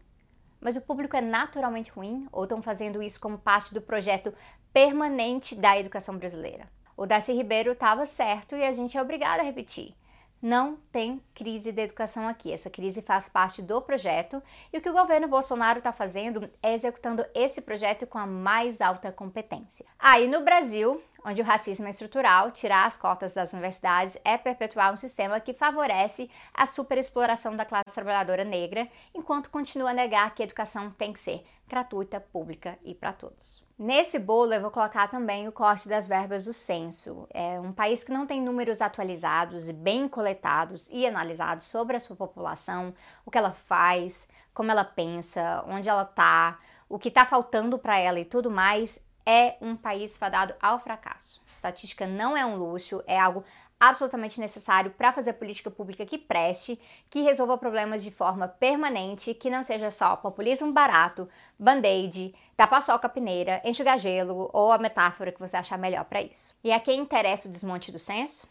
Mas 0.62 0.78
o 0.78 0.82
público 0.82 1.18
é 1.18 1.22
naturalmente 1.22 1.92
ruim 1.92 2.30
ou 2.32 2.46
estão 2.46 2.62
fazendo 2.62 3.04
isso 3.04 3.20
como 3.20 3.38
parte 3.38 3.74
do 3.74 3.82
projeto 3.82 4.34
permanente 4.72 5.54
da 5.54 5.78
educação 5.78 6.18
brasileira? 6.18 6.70
O 6.96 7.06
Darcy 7.06 7.34
Ribeiro 7.34 7.74
estava 7.74 8.06
certo 8.06 8.56
e 8.56 8.64
a 8.64 8.72
gente 8.72 8.98
é 8.98 9.02
obrigado 9.02 9.42
a 9.42 9.44
repetir. 9.44 9.94
Não 10.42 10.78
tem 10.92 11.22
crise 11.34 11.72
de 11.72 11.82
educação 11.82 12.28
aqui. 12.28 12.52
Essa 12.52 12.70
crise 12.70 13.02
faz 13.02 13.28
parte 13.28 13.62
do 13.62 13.82
projeto 13.82 14.42
e 14.72 14.78
o 14.78 14.82
que 14.82 14.90
o 14.90 14.94
governo 14.94 15.28
Bolsonaro 15.28 15.80
está 15.80 15.92
fazendo 15.92 16.50
é 16.62 16.74
executando 16.74 17.26
esse 17.34 17.62
projeto 17.62 18.06
com 18.06 18.18
a 18.18 18.28
mais 18.28 18.82
alta 18.82 19.12
competência. 19.12 19.86
Aí 19.98 20.26
ah, 20.26 20.30
no 20.30 20.46
Brasil, 20.46 21.02
onde 21.26 21.42
o 21.42 21.46
racismo 21.46 21.88
é 21.88 21.90
estrutural, 21.90 22.52
tirar 22.52 22.86
as 22.86 22.96
cotas 22.96 23.34
das 23.34 23.52
universidades 23.52 24.18
é 24.24 24.38
perpetuar 24.38 24.94
um 24.94 24.98
sistema 24.98 25.40
que 25.40 25.54
favorece 25.54 26.30
a 26.54 26.68
superexploração 26.68 27.56
da 27.56 27.66
classe 27.66 27.94
trabalhadora 27.94 28.44
negra, 28.44 28.88
enquanto 29.14 29.50
continua 29.50 29.90
a 29.90 29.94
negar 29.94 30.36
que 30.36 30.44
a 30.44 30.46
educação 30.46 30.92
tem 30.92 31.12
que 31.12 31.20
ser 31.20 31.44
gratuita, 31.68 32.20
pública 32.20 32.78
e 32.84 32.94
para 32.94 33.12
todos. 33.12 33.66
Nesse 33.78 34.20
bolo 34.20 34.54
eu 34.54 34.62
vou 34.62 34.70
colocar 34.70 35.08
também 35.10 35.48
o 35.48 35.52
corte 35.52 35.90
das 35.90 36.08
verbas 36.08 36.46
do 36.46 36.54
censo. 36.54 37.28
É 37.34 37.60
um 37.60 37.74
país 37.74 38.04
que 38.04 38.12
não 38.12 38.28
tem 38.28 38.40
números 38.40 38.80
atualizados 38.80 39.68
e 39.68 39.74
bem 39.74 40.08
coletados 40.08 40.88
e 40.92 41.08
analisados 41.08 41.66
sobre 41.68 41.98
a 41.98 42.00
sua 42.00 42.16
população, 42.16 42.94
o 43.26 43.32
que 43.32 43.38
ela 43.38 43.52
faz, 43.52 44.28
como 44.54 44.72
ela 44.72 44.86
pensa, 44.86 45.64
onde 45.68 45.90
ela 45.90 46.04
está, 46.04 46.60
o 46.88 47.00
que 47.00 47.10
está 47.10 47.26
faltando 47.26 47.78
para 47.78 47.98
ela 47.98 48.20
e 48.20 48.26
tudo 48.26 48.50
mais, 48.50 49.04
é 49.26 49.56
um 49.62 49.76
país 49.76 50.18
fadado 50.18 50.54
ao 50.62 50.80
fracasso. 50.80 51.42
Estatística 51.54 52.06
não 52.06 52.38
é 52.38 52.46
um 52.46 52.58
luxo, 52.58 53.04
é 53.08 53.20
algo 53.20 53.44
absolutamente 53.80 54.40
necessário 54.40 54.92
para 54.92 55.12
fazer 55.12 55.34
política 55.34 55.70
pública 55.70 56.06
que 56.06 56.18
preste, 56.18 56.80
que 57.10 57.22
resolva 57.22 57.58
problemas 57.58 58.04
de 58.04 58.12
forma 58.12 58.48
permanente, 58.48 59.34
que 59.34 59.50
não 59.50 59.64
seja 59.64 59.92
só 59.92 60.16
populismo 60.16 60.72
barato, 60.72 61.28
band-aid, 61.60 62.34
tapar 62.56 62.82
sol 62.84 63.00
com 63.00 63.08
a 63.08 63.10
peneira, 63.10 63.62
enxugar 63.66 64.00
gelo 64.00 64.50
ou 64.54 64.72
a 64.72 64.78
metáfora 64.78 65.32
que 65.32 65.40
você 65.40 65.58
achar 65.58 65.78
melhor 65.78 66.06
para 66.06 66.22
isso. 66.22 66.56
E 66.64 66.72
a 66.72 66.80
quem 66.80 67.02
interessa 67.02 67.48
o 67.48 67.52
desmonte 67.52 67.92
do 67.92 68.00
censo? 68.00 68.48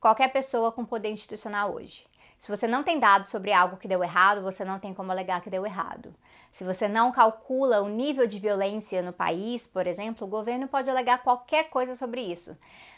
Qualquer 0.00 0.32
pessoa 0.32 0.72
com 0.72 0.84
poder 0.84 1.10
institucional 1.10 1.74
hoje. 1.74 2.06
Se 2.36 2.48
você 2.48 2.66
não 2.66 2.82
tem 2.82 2.98
dados 2.98 3.30
sobre 3.30 3.52
algo 3.52 3.76
que 3.76 3.88
deu 3.88 4.02
errado, 4.04 4.42
você 4.42 4.64
não 4.64 4.78
tem 4.78 4.92
como 4.92 5.10
alegar 5.10 5.40
que 5.40 5.50
deu 5.50 5.64
errado. 5.64 6.14
Se 6.52 6.64
você 6.64 6.86
não 6.86 7.12
calcula 7.12 7.82
o 7.82 7.88
nível 7.88 8.26
de 8.26 8.38
violência 8.38 9.02
no 9.02 9.12
país, 9.12 9.66
por 9.66 9.86
exemplo, 9.86 10.26
o 10.26 10.30
governo 10.30 10.68
pode 10.68 10.90
alegar 10.90 11.22
qualquer 11.22 11.70
coisa 11.70 11.96
sobre 11.96 12.20
isso. 12.20 12.56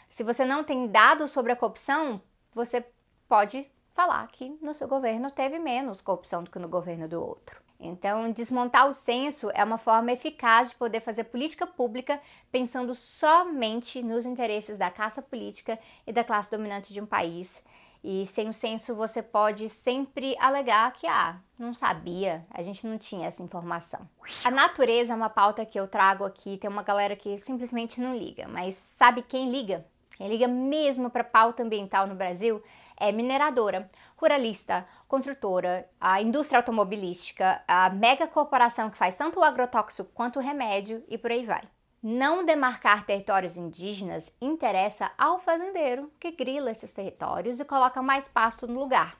Se 0.09 0.23
você 0.23 0.43
não 0.43 0.63
tem 0.63 0.87
dados 0.87 1.31
sobre 1.31 1.51
a 1.51 1.55
corrupção, 1.55 2.21
você 2.53 2.85
pode 3.27 3.69
falar 3.93 4.27
que 4.27 4.57
no 4.61 4.73
seu 4.73 4.87
governo 4.87 5.29
teve 5.29 5.59
menos 5.59 6.01
corrupção 6.01 6.43
do 6.43 6.49
que 6.49 6.59
no 6.59 6.67
governo 6.67 7.07
do 7.07 7.21
outro. 7.21 7.61
Então, 7.79 8.29
desmontar 8.31 8.87
o 8.89 8.93
censo 8.93 9.49
é 9.53 9.63
uma 9.63 9.77
forma 9.77 10.11
eficaz 10.11 10.69
de 10.69 10.75
poder 10.75 10.99
fazer 10.99 11.25
política 11.25 11.65
pública 11.65 12.19
pensando 12.51 12.93
somente 12.93 14.03
nos 14.03 14.25
interesses 14.25 14.77
da 14.77 14.91
caça 14.91 15.21
política 15.21 15.79
e 16.05 16.11
da 16.11 16.23
classe 16.23 16.51
dominante 16.51 16.91
de 16.91 16.99
um 16.99 17.05
país. 17.05 17.63
E 18.03 18.25
sem 18.25 18.47
o 18.47 18.53
censo 18.53 18.95
você 18.95 19.21
pode 19.21 19.67
sempre 19.67 20.35
alegar 20.39 20.91
que, 20.93 21.05
ah, 21.05 21.37
não 21.57 21.73
sabia, 21.73 22.45
a 22.49 22.63
gente 22.63 22.87
não 22.87 22.97
tinha 22.97 23.27
essa 23.27 23.43
informação. 23.43 24.07
A 24.43 24.49
natureza 24.49 25.11
é 25.11 25.15
uma 25.15 25.29
pauta 25.29 25.65
que 25.65 25.79
eu 25.79 25.87
trago 25.87 26.23
aqui, 26.23 26.57
tem 26.57 26.69
uma 26.69 26.83
galera 26.83 27.15
que 27.15 27.37
simplesmente 27.37 27.99
não 27.99 28.15
liga, 28.15 28.47
mas 28.47 28.75
sabe 28.75 29.21
quem 29.21 29.51
liga? 29.51 29.85
Quem 30.15 30.29
liga 30.29 30.47
mesmo 30.47 31.09
para 31.09 31.23
pauta 31.23 31.63
ambiental 31.63 32.07
no 32.07 32.15
Brasil 32.15 32.63
é 32.95 33.11
mineradora, 33.11 33.89
ruralista, 34.17 34.85
construtora, 35.07 35.89
a 35.99 36.21
indústria 36.21 36.59
automobilística, 36.59 37.61
a 37.67 37.89
mega 37.89 38.27
corporação 38.27 38.89
que 38.89 38.97
faz 38.97 39.15
tanto 39.15 39.39
o 39.39 39.43
agrotóxico 39.43 40.09
quanto 40.13 40.39
o 40.39 40.41
remédio 40.41 41.03
e 41.07 41.17
por 41.17 41.31
aí 41.31 41.45
vai. 41.45 41.63
Não 42.01 42.45
demarcar 42.45 43.05
territórios 43.05 43.57
indígenas 43.57 44.31
interessa 44.39 45.11
ao 45.17 45.37
fazendeiro 45.37 46.09
que 46.17 46.31
grila 46.31 46.71
esses 46.71 46.93
territórios 46.93 47.59
e 47.59 47.65
coloca 47.65 48.01
mais 48.01 48.25
pasto 48.25 48.65
no 48.65 48.79
lugar. 48.79 49.17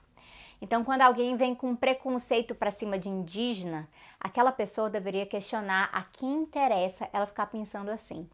Então, 0.62 0.82
quando 0.82 1.02
alguém 1.02 1.36
vem 1.36 1.54
com 1.54 1.76
preconceito 1.76 2.54
para 2.54 2.70
cima 2.70 2.98
de 2.98 3.10
indígena, 3.10 3.86
aquela 4.18 4.50
pessoa 4.50 4.88
deveria 4.88 5.26
questionar 5.26 5.90
a 5.92 6.02
quem 6.04 6.42
interessa 6.42 7.06
ela 7.12 7.26
ficar 7.26 7.46
pensando 7.46 7.90
assim. 7.90 8.26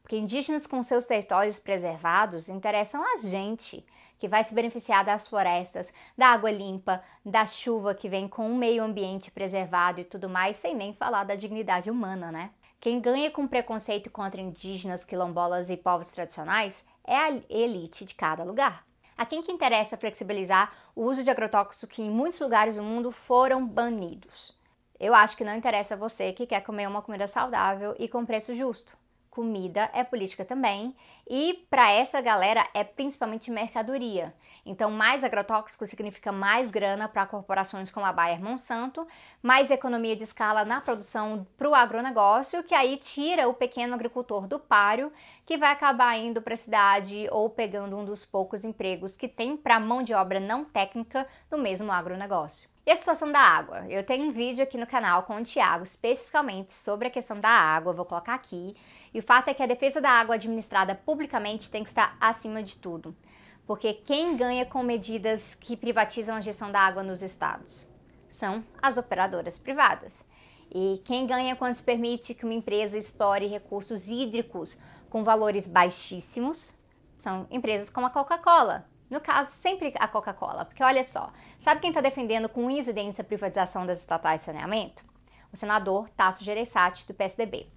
Porque 0.00 0.16
indígenas 0.16 0.66
com 0.66 0.82
seus 0.82 1.04
territórios 1.04 1.58
preservados 1.58 2.48
interessam 2.48 3.02
a 3.02 3.18
gente, 3.18 3.84
que 4.18 4.28
vai 4.28 4.42
se 4.44 4.54
beneficiar 4.54 5.04
das 5.04 5.28
florestas, 5.28 5.92
da 6.16 6.28
água 6.28 6.50
limpa, 6.50 7.02
da 7.22 7.44
chuva 7.44 7.94
que 7.94 8.08
vem 8.08 8.28
com 8.28 8.50
o 8.50 8.56
meio 8.56 8.82
ambiente 8.82 9.30
preservado 9.30 10.00
e 10.00 10.04
tudo 10.04 10.26
mais, 10.26 10.56
sem 10.56 10.74
nem 10.74 10.94
falar 10.94 11.24
da 11.24 11.34
dignidade 11.34 11.90
humana, 11.90 12.32
né? 12.32 12.50
Quem 12.84 13.00
ganha 13.00 13.30
com 13.30 13.48
preconceito 13.48 14.10
contra 14.10 14.42
indígenas, 14.42 15.06
quilombolas 15.06 15.70
e 15.70 15.76
povos 15.78 16.12
tradicionais 16.12 16.84
é 17.02 17.16
a 17.16 17.30
elite 17.48 18.04
de 18.04 18.14
cada 18.14 18.44
lugar. 18.44 18.84
A 19.16 19.24
quem 19.24 19.40
que 19.40 19.50
interessa 19.50 19.96
flexibilizar 19.96 20.70
o 20.94 21.04
uso 21.04 21.24
de 21.24 21.30
agrotóxicos 21.30 21.88
que 21.88 22.02
em 22.02 22.10
muitos 22.10 22.38
lugares 22.40 22.76
do 22.76 22.82
mundo 22.82 23.10
foram 23.10 23.66
banidos? 23.66 24.54
Eu 25.00 25.14
acho 25.14 25.34
que 25.34 25.44
não 25.44 25.56
interessa 25.56 25.94
a 25.94 25.96
você 25.96 26.34
que 26.34 26.46
quer 26.46 26.60
comer 26.60 26.86
uma 26.86 27.00
comida 27.00 27.26
saudável 27.26 27.96
e 27.98 28.06
com 28.06 28.26
preço 28.26 28.54
justo 28.54 28.94
comida 29.34 29.90
é 29.92 30.04
política 30.04 30.44
também, 30.44 30.94
e 31.28 31.66
para 31.68 31.90
essa 31.90 32.20
galera 32.20 32.66
é 32.72 32.84
principalmente 32.84 33.50
mercadoria. 33.50 34.32
Então, 34.66 34.90
mais 34.90 35.22
agrotóxico 35.22 35.84
significa 35.84 36.32
mais 36.32 36.70
grana 36.70 37.08
para 37.08 37.26
corporações 37.26 37.90
como 37.90 38.06
a 38.06 38.12
Bayer 38.12 38.40
Monsanto, 38.40 39.06
mais 39.42 39.70
economia 39.70 40.16
de 40.16 40.24
escala 40.24 40.64
na 40.64 40.80
produção 40.80 41.46
para 41.58 41.68
o 41.68 41.74
agronegócio, 41.74 42.62
que 42.62 42.74
aí 42.74 42.96
tira 42.96 43.48
o 43.48 43.54
pequeno 43.54 43.94
agricultor 43.94 44.46
do 44.46 44.58
páreo, 44.58 45.12
que 45.44 45.58
vai 45.58 45.70
acabar 45.70 46.16
indo 46.16 46.40
para 46.40 46.54
a 46.54 46.56
cidade 46.56 47.28
ou 47.30 47.50
pegando 47.50 47.96
um 47.98 48.04
dos 48.04 48.24
poucos 48.24 48.64
empregos 48.64 49.16
que 49.16 49.28
tem 49.28 49.56
para 49.56 49.78
mão 49.78 50.02
de 50.02 50.14
obra 50.14 50.40
não 50.40 50.64
técnica 50.64 51.26
no 51.50 51.58
mesmo 51.58 51.92
agronegócio. 51.92 52.68
E 52.86 52.90
a 52.90 52.96
situação 52.96 53.32
da 53.32 53.40
água? 53.40 53.86
Eu 53.88 54.04
tenho 54.04 54.26
um 54.26 54.30
vídeo 54.30 54.62
aqui 54.62 54.76
no 54.76 54.86
canal 54.86 55.22
com 55.22 55.36
o 55.36 55.42
Thiago 55.42 55.84
especificamente 55.84 56.72
sobre 56.72 57.08
a 57.08 57.10
questão 57.10 57.40
da 57.40 57.48
água, 57.48 57.94
vou 57.94 58.04
colocar 58.04 58.34
aqui. 58.34 58.76
E 59.14 59.20
o 59.20 59.22
fato 59.22 59.48
é 59.48 59.54
que 59.54 59.62
a 59.62 59.66
defesa 59.66 60.00
da 60.00 60.10
água 60.10 60.34
administrada 60.34 60.94
publicamente 60.94 61.70
tem 61.70 61.84
que 61.84 61.88
estar 61.88 62.16
acima 62.20 62.62
de 62.64 62.76
tudo. 62.76 63.16
Porque 63.64 63.94
quem 63.94 64.36
ganha 64.36 64.66
com 64.66 64.82
medidas 64.82 65.54
que 65.54 65.76
privatizam 65.76 66.34
a 66.34 66.40
gestão 66.40 66.72
da 66.72 66.80
água 66.80 67.02
nos 67.04 67.22
estados? 67.22 67.88
São 68.28 68.64
as 68.82 68.98
operadoras 68.98 69.56
privadas. 69.56 70.26
E 70.68 71.00
quem 71.04 71.26
ganha 71.28 71.54
quando 71.54 71.76
se 71.76 71.82
permite 71.84 72.34
que 72.34 72.44
uma 72.44 72.52
empresa 72.52 72.98
explore 72.98 73.46
recursos 73.46 74.08
hídricos 74.08 74.76
com 75.08 75.22
valores 75.22 75.68
baixíssimos 75.68 76.76
são 77.16 77.46
empresas 77.48 77.88
como 77.88 78.08
a 78.08 78.10
Coca-Cola, 78.10 78.84
no 79.08 79.20
caso, 79.20 79.52
sempre 79.52 79.94
a 80.00 80.08
Coca-Cola, 80.08 80.64
porque 80.64 80.82
olha 80.82 81.04
só, 81.04 81.32
sabe 81.58 81.80
quem 81.80 81.90
está 81.90 82.00
defendendo 82.00 82.48
com 82.48 82.68
incidência 82.68 83.22
a 83.22 83.24
privatização 83.24 83.86
das 83.86 84.00
estatais 84.00 84.40
de 84.40 84.46
saneamento? 84.46 85.04
O 85.52 85.56
senador 85.56 86.08
Tasso 86.10 86.42
Gereissati, 86.42 87.06
do 87.06 87.14
PSDB. 87.14 87.68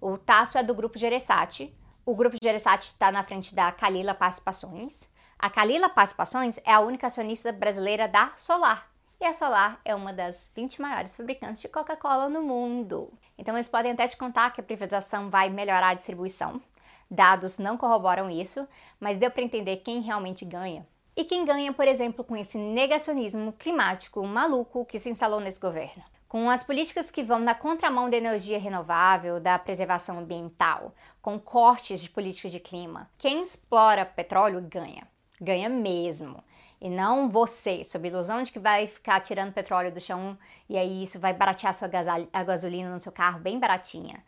O 0.00 0.16
Tasso 0.16 0.58
é 0.58 0.62
do 0.62 0.74
Grupo 0.74 0.98
Gereissati, 0.98 1.74
o 2.04 2.14
Grupo 2.14 2.36
Gereissati 2.42 2.86
está 2.86 3.12
na 3.12 3.22
frente 3.22 3.54
da 3.54 3.70
Calila 3.70 4.14
Participações. 4.14 5.08
A 5.38 5.50
Calila 5.50 5.88
Participações 5.88 6.58
é 6.64 6.72
a 6.72 6.80
única 6.80 7.08
acionista 7.08 7.52
brasileira 7.52 8.08
da 8.08 8.32
Solar, 8.36 8.88
e 9.20 9.24
a 9.24 9.34
Solar 9.34 9.80
é 9.84 9.94
uma 9.94 10.12
das 10.12 10.50
20 10.54 10.80
maiores 10.80 11.14
fabricantes 11.14 11.60
de 11.60 11.68
Coca-Cola 11.68 12.28
no 12.28 12.42
mundo. 12.42 13.12
Então 13.36 13.54
eles 13.54 13.68
podem 13.68 13.92
até 13.92 14.08
te 14.08 14.16
contar 14.16 14.52
que 14.52 14.60
a 14.60 14.64
privatização 14.64 15.28
vai 15.28 15.50
melhorar 15.50 15.90
a 15.90 15.94
distribuição, 15.94 16.62
Dados 17.10 17.58
não 17.58 17.78
corroboram 17.78 18.28
isso, 18.28 18.68
mas 19.00 19.18
deu 19.18 19.30
para 19.30 19.42
entender 19.42 19.78
quem 19.78 20.02
realmente 20.02 20.44
ganha. 20.44 20.86
E 21.16 21.24
quem 21.24 21.44
ganha, 21.44 21.72
por 21.72 21.88
exemplo, 21.88 22.22
com 22.22 22.36
esse 22.36 22.58
negacionismo 22.58 23.52
climático 23.54 24.24
maluco 24.26 24.84
que 24.84 24.98
se 24.98 25.08
instalou 25.08 25.40
nesse 25.40 25.58
governo. 25.58 26.04
Com 26.28 26.50
as 26.50 26.62
políticas 26.62 27.10
que 27.10 27.22
vão 27.22 27.38
na 27.38 27.54
contramão 27.54 28.10
da 28.10 28.16
energia 28.18 28.58
renovável, 28.58 29.40
da 29.40 29.58
preservação 29.58 30.18
ambiental, 30.18 30.94
com 31.22 31.38
cortes 31.38 32.02
de 32.02 32.10
política 32.10 32.50
de 32.50 32.60
clima, 32.60 33.08
quem 33.16 33.40
explora 33.40 34.04
petróleo 34.04 34.60
ganha. 34.60 35.08
Ganha 35.40 35.70
mesmo. 35.70 36.44
E 36.82 36.90
não 36.90 37.30
você, 37.30 37.82
sob 37.82 38.06
ilusão 38.06 38.42
de 38.42 38.52
que 38.52 38.58
vai 38.58 38.86
ficar 38.86 39.20
tirando 39.20 39.54
petróleo 39.54 39.90
do 39.90 40.02
chão 40.02 40.36
e 40.68 40.76
aí 40.76 41.02
isso 41.02 41.18
vai 41.18 41.32
baratear 41.32 41.72
sua 41.72 41.88
gasolina 41.88 42.92
no 42.92 43.00
seu 43.00 43.10
carro 43.10 43.40
bem 43.40 43.58
baratinha. 43.58 44.22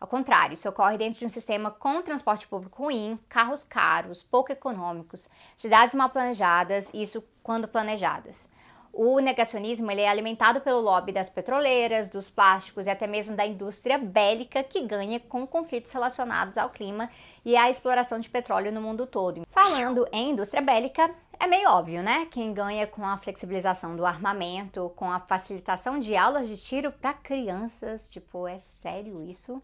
Ao 0.00 0.08
contrário, 0.08 0.54
isso 0.54 0.68
ocorre 0.68 0.98
dentro 0.98 1.20
de 1.20 1.26
um 1.26 1.30
sistema 1.30 1.70
com 1.70 2.02
transporte 2.02 2.48
público 2.48 2.82
ruim, 2.82 3.16
carros 3.28 3.62
caros, 3.62 4.24
pouco 4.24 4.50
econômicos, 4.50 5.30
cidades 5.56 5.94
mal 5.94 6.10
planejadas, 6.10 6.90
isso 6.92 7.22
quando 7.44 7.68
planejadas. 7.68 8.52
O 8.96 9.18
negacionismo 9.18 9.90
ele 9.90 10.02
é 10.02 10.08
alimentado 10.08 10.60
pelo 10.60 10.80
lobby 10.80 11.10
das 11.10 11.28
petroleiras, 11.28 12.08
dos 12.08 12.30
plásticos 12.30 12.86
e 12.86 12.90
até 12.90 13.08
mesmo 13.08 13.34
da 13.34 13.44
indústria 13.44 13.98
bélica 13.98 14.62
que 14.62 14.86
ganha 14.86 15.18
com 15.18 15.44
conflitos 15.44 15.90
relacionados 15.90 16.56
ao 16.56 16.70
clima 16.70 17.10
e 17.44 17.56
à 17.56 17.68
exploração 17.68 18.20
de 18.20 18.30
petróleo 18.30 18.70
no 18.70 18.80
mundo 18.80 19.04
todo. 19.04 19.44
Falando 19.50 20.06
em 20.12 20.30
indústria 20.30 20.62
bélica, 20.62 21.10
é 21.40 21.46
meio 21.48 21.68
óbvio, 21.70 22.04
né? 22.04 22.28
Quem 22.30 22.54
ganha 22.54 22.86
com 22.86 23.04
a 23.04 23.18
flexibilização 23.18 23.96
do 23.96 24.06
armamento, 24.06 24.92
com 24.94 25.10
a 25.10 25.18
facilitação 25.18 25.98
de 25.98 26.16
aulas 26.16 26.46
de 26.46 26.56
tiro 26.56 26.92
para 26.92 27.12
crianças, 27.12 28.08
tipo, 28.08 28.46
é 28.46 28.60
sério 28.60 29.20
isso? 29.28 29.60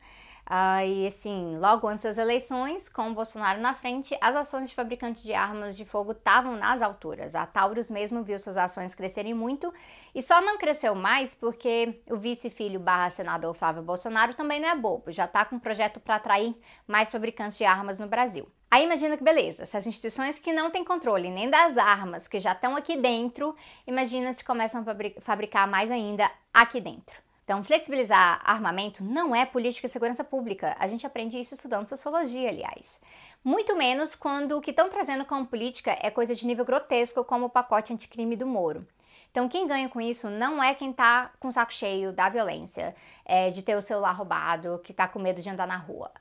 Uh, 0.50 0.84
e 0.84 1.06
assim, 1.06 1.56
logo 1.58 1.86
antes 1.86 2.02
das 2.02 2.18
eleições, 2.18 2.88
com 2.88 3.08
o 3.08 3.14
Bolsonaro 3.14 3.60
na 3.60 3.72
frente, 3.72 4.18
as 4.20 4.34
ações 4.34 4.68
de 4.68 4.74
fabricantes 4.74 5.22
de 5.22 5.32
armas 5.32 5.76
de 5.76 5.84
fogo 5.84 6.10
estavam 6.10 6.56
nas 6.56 6.82
alturas. 6.82 7.36
A 7.36 7.46
Taurus 7.46 7.88
mesmo 7.88 8.24
viu 8.24 8.36
suas 8.36 8.56
ações 8.56 8.92
crescerem 8.92 9.32
muito 9.32 9.72
e 10.12 10.20
só 10.20 10.40
não 10.40 10.58
cresceu 10.58 10.92
mais 10.96 11.36
porque 11.36 12.02
o 12.10 12.16
vice-filho 12.16 12.80
barra 12.80 13.10
senador 13.10 13.54
Flávio 13.54 13.84
Bolsonaro 13.84 14.34
também 14.34 14.60
não 14.60 14.68
é 14.68 14.74
bobo, 14.74 15.12
já 15.12 15.26
está 15.26 15.44
com 15.44 15.54
um 15.54 15.60
projeto 15.60 16.00
para 16.00 16.16
atrair 16.16 16.52
mais 16.84 17.12
fabricantes 17.12 17.56
de 17.56 17.64
armas 17.64 18.00
no 18.00 18.08
Brasil. 18.08 18.50
Aí 18.68 18.84
imagina 18.84 19.16
que 19.16 19.22
beleza, 19.22 19.62
essas 19.62 19.86
instituições 19.86 20.40
que 20.40 20.52
não 20.52 20.68
têm 20.68 20.84
controle 20.84 21.30
nem 21.30 21.48
das 21.48 21.78
armas, 21.78 22.26
que 22.26 22.40
já 22.40 22.54
estão 22.54 22.74
aqui 22.74 22.96
dentro, 22.96 23.54
imagina 23.86 24.32
se 24.32 24.44
começam 24.44 24.80
a 24.84 25.20
fabricar 25.20 25.68
mais 25.68 25.92
ainda 25.92 26.28
aqui 26.52 26.80
dentro. 26.80 27.29
Então, 27.50 27.64
flexibilizar 27.64 28.40
armamento 28.44 29.02
não 29.02 29.34
é 29.34 29.44
política 29.44 29.88
de 29.88 29.92
segurança 29.92 30.22
pública. 30.22 30.76
A 30.78 30.86
gente 30.86 31.04
aprende 31.04 31.36
isso 31.36 31.52
estudando 31.52 31.88
sociologia, 31.88 32.48
aliás. 32.48 33.00
Muito 33.42 33.74
menos 33.74 34.14
quando 34.14 34.56
o 34.56 34.60
que 34.60 34.70
estão 34.70 34.88
trazendo 34.88 35.24
como 35.24 35.44
política 35.44 35.98
é 36.00 36.12
coisa 36.12 36.32
de 36.32 36.46
nível 36.46 36.64
grotesco, 36.64 37.24
como 37.24 37.46
o 37.46 37.50
pacote 37.50 37.92
anticrime 37.92 38.36
do 38.36 38.46
Moro. 38.46 38.86
Então, 39.32 39.48
quem 39.48 39.66
ganha 39.66 39.88
com 39.88 40.00
isso 40.00 40.30
não 40.30 40.62
é 40.62 40.76
quem 40.76 40.92
tá 40.92 41.32
com 41.40 41.48
o 41.48 41.52
saco 41.52 41.74
cheio 41.74 42.12
da 42.12 42.28
violência, 42.28 42.94
é, 43.24 43.50
de 43.50 43.64
ter 43.64 43.76
o 43.76 43.82
celular 43.82 44.12
roubado, 44.12 44.80
que 44.84 44.92
tá 44.92 45.08
com 45.08 45.18
medo 45.18 45.42
de 45.42 45.50
andar 45.50 45.66
na 45.66 45.76
rua. 45.76 46.12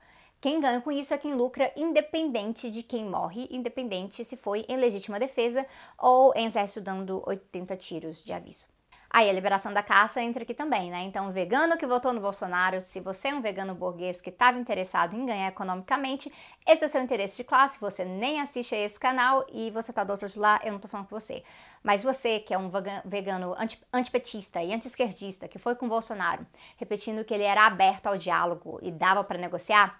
Quem 0.41 0.59
ganha 0.59 0.81
com 0.81 0.91
isso 0.91 1.13
é 1.13 1.17
quem 1.19 1.36
lucra, 1.36 1.71
independente 1.75 2.71
de 2.71 2.81
quem 2.81 3.05
morre, 3.05 3.48
independente 3.51 4.25
se 4.25 4.36
foi 4.36 4.65
em 4.67 4.77
legítima 4.77 5.19
defesa 5.19 5.63
ou 5.95 6.33
em 6.36 6.48
exército 6.48 6.81
dando 6.81 7.21
80 7.24 7.77
tiros 7.77 8.25
de 8.25 8.33
aviso. 8.33 8.78
Aí 9.11 9.27
a 9.27 9.33
liberação 9.33 9.73
da 9.73 9.81
caça 9.81 10.21
entra 10.21 10.43
aqui 10.43 10.53
também, 10.53 10.91
né? 10.91 11.01
Então, 11.01 11.29
o 11.29 11.31
vegano 11.31 11.77
que 11.77 11.87
votou 11.87 12.13
no 12.13 12.21
Bolsonaro, 12.21 12.79
se 12.79 12.99
você 12.99 13.29
é 13.29 13.33
um 13.33 13.41
vegano 13.41 13.73
burguês 13.73 14.21
que 14.21 14.29
estava 14.29 14.59
interessado 14.59 15.15
em 15.15 15.25
ganhar 15.25 15.47
economicamente, 15.47 16.31
esse 16.67 16.85
é 16.85 16.87
seu 16.87 17.01
interesse 17.01 17.35
de 17.35 17.43
classe, 17.43 17.81
você 17.81 18.05
nem 18.05 18.39
assiste 18.39 18.75
a 18.75 18.77
esse 18.77 18.99
canal 18.99 19.47
e 19.51 19.71
você 19.71 19.91
tá 19.91 20.03
do 20.03 20.11
outro 20.11 20.27
lado 20.27 20.39
lá, 20.39 20.61
eu 20.63 20.71
não 20.71 20.79
tô 20.79 20.87
falando 20.87 21.07
com 21.07 21.19
você. 21.19 21.43
Mas 21.81 22.03
você 22.03 22.39
que 22.39 22.53
é 22.53 22.57
um 22.57 22.69
vegano 23.03 23.55
antipetista 23.91 24.61
e 24.61 24.71
anti-esquerdista, 24.71 25.47
que 25.47 25.57
foi 25.57 25.73
com 25.73 25.89
Bolsonaro, 25.89 26.45
repetindo 26.77 27.25
que 27.25 27.33
ele 27.33 27.43
era 27.43 27.65
aberto 27.65 28.05
ao 28.05 28.17
diálogo 28.17 28.79
e 28.83 28.91
dava 28.91 29.23
para 29.23 29.39
negociar, 29.39 29.99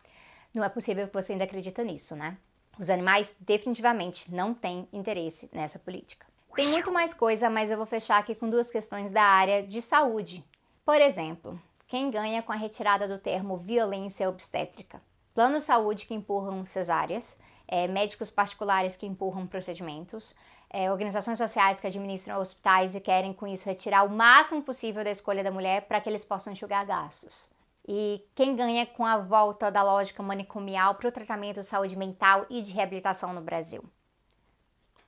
não 0.54 0.64
é 0.64 0.70
possível 0.70 1.08
que 1.08 1.14
você 1.14 1.32
ainda 1.32 1.46
acredita 1.46 1.84
nisso, 1.84 2.16
né? 2.16 2.38
Os 2.78 2.92
animais 2.92 3.36
definitivamente 3.40 4.32
não 4.32 4.54
têm 4.54 4.88
interesse 4.94 5.50
nessa 5.52 5.80
política. 5.80 6.29
Tem 6.60 6.68
muito 6.68 6.92
mais 6.92 7.14
coisa, 7.14 7.50
mas 7.50 7.72
eu 7.72 7.78
vou 7.78 7.86
fechar 7.86 8.18
aqui 8.18 8.36
com 8.36 8.50
duas 8.50 8.70
questões 8.70 9.14
da 9.14 9.24
área 9.24 9.64
de 9.64 9.82
saúde. 9.82 10.44
Por 10.84 11.00
exemplo, 11.00 11.58
quem 11.88 12.12
ganha 12.12 12.44
com 12.44 12.52
a 12.52 12.56
retirada 12.58 13.08
do 13.08 13.18
termo 13.18 13.56
violência 13.56 14.28
obstétrica? 14.28 15.02
Planos 15.34 15.62
de 15.62 15.68
saúde 15.68 16.06
que 16.06 16.14
empurram 16.14 16.66
cesáreas, 16.66 17.38
é, 17.66 17.88
médicos 17.88 18.30
particulares 18.30 18.98
que 18.98 19.06
empurram 19.06 19.48
procedimentos, 19.48 20.36
é, 20.70 20.92
organizações 20.92 21.38
sociais 21.38 21.80
que 21.80 21.88
administram 21.88 22.42
hospitais 22.42 22.94
e 22.94 23.00
querem 23.00 23.32
com 23.32 23.48
isso 23.48 23.64
retirar 23.64 24.04
o 24.04 24.10
máximo 24.10 24.62
possível 24.62 25.02
da 25.02 25.12
escolha 25.12 25.42
da 25.42 25.52
mulher 25.52 25.84
para 25.84 26.02
que 26.02 26.10
eles 26.10 26.26
possam 26.26 26.52
enxugar 26.52 26.86
gastos. 26.86 27.50
E 27.88 28.22
quem 28.36 28.54
ganha 28.54 28.86
com 28.86 29.06
a 29.06 29.18
volta 29.18 29.72
da 29.72 29.82
lógica 29.82 30.22
manicomial 30.22 30.96
para 30.96 31.08
o 31.08 31.12
tratamento 31.14 31.62
de 31.62 31.66
saúde 31.66 31.96
mental 31.96 32.46
e 32.50 32.62
de 32.62 32.74
reabilitação 32.74 33.32
no 33.32 33.40
Brasil? 33.40 33.82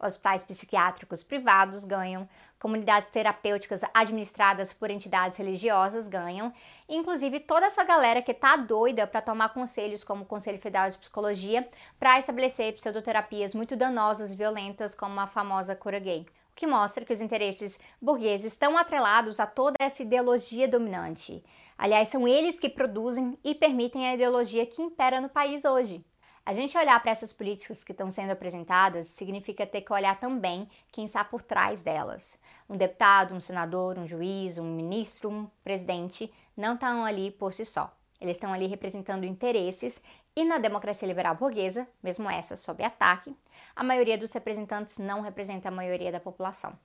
Hospitais 0.02 0.44
psiquiátricos 0.44 1.24
privados 1.24 1.86
ganham, 1.86 2.28
comunidades 2.58 3.10
terapêuticas 3.10 3.82
administradas 3.94 4.74
por 4.74 4.90
entidades 4.90 5.38
religiosas 5.38 6.08
ganham, 6.08 6.52
inclusive 6.90 7.40
toda 7.40 7.68
essa 7.68 7.84
galera 7.84 8.22
que 8.22 8.34
tá 8.34 8.56
doida 8.56 9.06
para 9.06 9.22
tomar 9.22 9.50
conselhos 9.50 10.04
como 10.04 10.24
o 10.24 10.28
Conselho 10.28 10.60
Federal 10.60 10.90
de 10.90 10.98
Psicologia 10.98 11.68
para 12.00 12.20
estabelecer 12.20 12.74
pseudoterapias 12.74 13.54
muito 13.54 13.76
danosas 13.76 14.34
e 14.34 14.36
violentas 14.36 14.96
como 14.96 15.20
a 15.20 15.28
famosa 15.28 15.76
cura 15.76 16.00
gay. 16.00 16.26
O 16.52 16.56
que 16.56 16.68
mostra 16.68 17.06
que 17.06 17.14
os 17.14 17.22
interesses 17.22 17.80
burgueses 18.02 18.54
estão 18.54 18.78
atrelados 18.78 19.40
a 19.40 19.48
toda 19.48 19.76
essa 19.80 20.04
ideologia 20.04 20.68
dominante. 20.68 21.44
Aliás, 21.78 22.10
são 22.10 22.28
eles 22.28 22.60
que 22.60 22.70
produzem 22.70 23.38
e 23.44 23.56
permitem 23.56 24.08
a 24.08 24.14
ideologia 24.14 24.66
que 24.66 24.82
impera 24.82 25.20
no 25.20 25.30
país 25.30 25.66
hoje. 25.66 26.06
A 26.44 26.54
gente 26.54 26.76
olhar 26.76 27.00
para 27.00 27.12
essas 27.12 27.32
políticas 27.32 27.84
que 27.84 27.92
estão 27.92 28.10
sendo 28.10 28.32
apresentadas 28.32 29.08
significa 29.08 29.66
ter 29.66 29.82
que 29.82 29.94
olhar 29.94 30.20
também 30.20 30.68
quem 30.92 31.06
está 31.06 31.24
por 31.24 31.44
trás 31.44 31.84
delas. 31.84 32.40
Um 32.68 32.76
deputado, 32.76 33.36
um 33.36 33.40
senador, 33.40 33.98
um 34.00 34.08
juiz, 34.08 34.58
um 34.58 34.76
ministro, 34.76 35.30
um 35.30 35.48
presidente 35.64 36.34
não 36.58 36.74
estão 36.74 37.06
ali 37.06 37.30
por 37.30 37.54
si 37.54 37.64
só. 37.64 37.96
Eles 38.20 38.38
estão 38.38 38.52
ali 38.52 38.66
representando 38.66 39.24
interesses 39.24 40.02
e 40.36 40.44
na 40.44 40.58
democracia 40.58 41.08
liberal 41.08 41.36
burguesa, 41.36 41.88
mesmo 42.02 42.30
essa 42.30 42.56
sob 42.56 42.84
ataque, 42.84 43.36
a 43.76 43.84
maioria 43.84 44.18
dos 44.18 44.32
representantes 44.34 44.98
não 44.98 45.22
representa 45.22 45.68
a 45.68 45.72
maioria 45.72 46.12
da 46.12 46.20
população. 46.20 46.78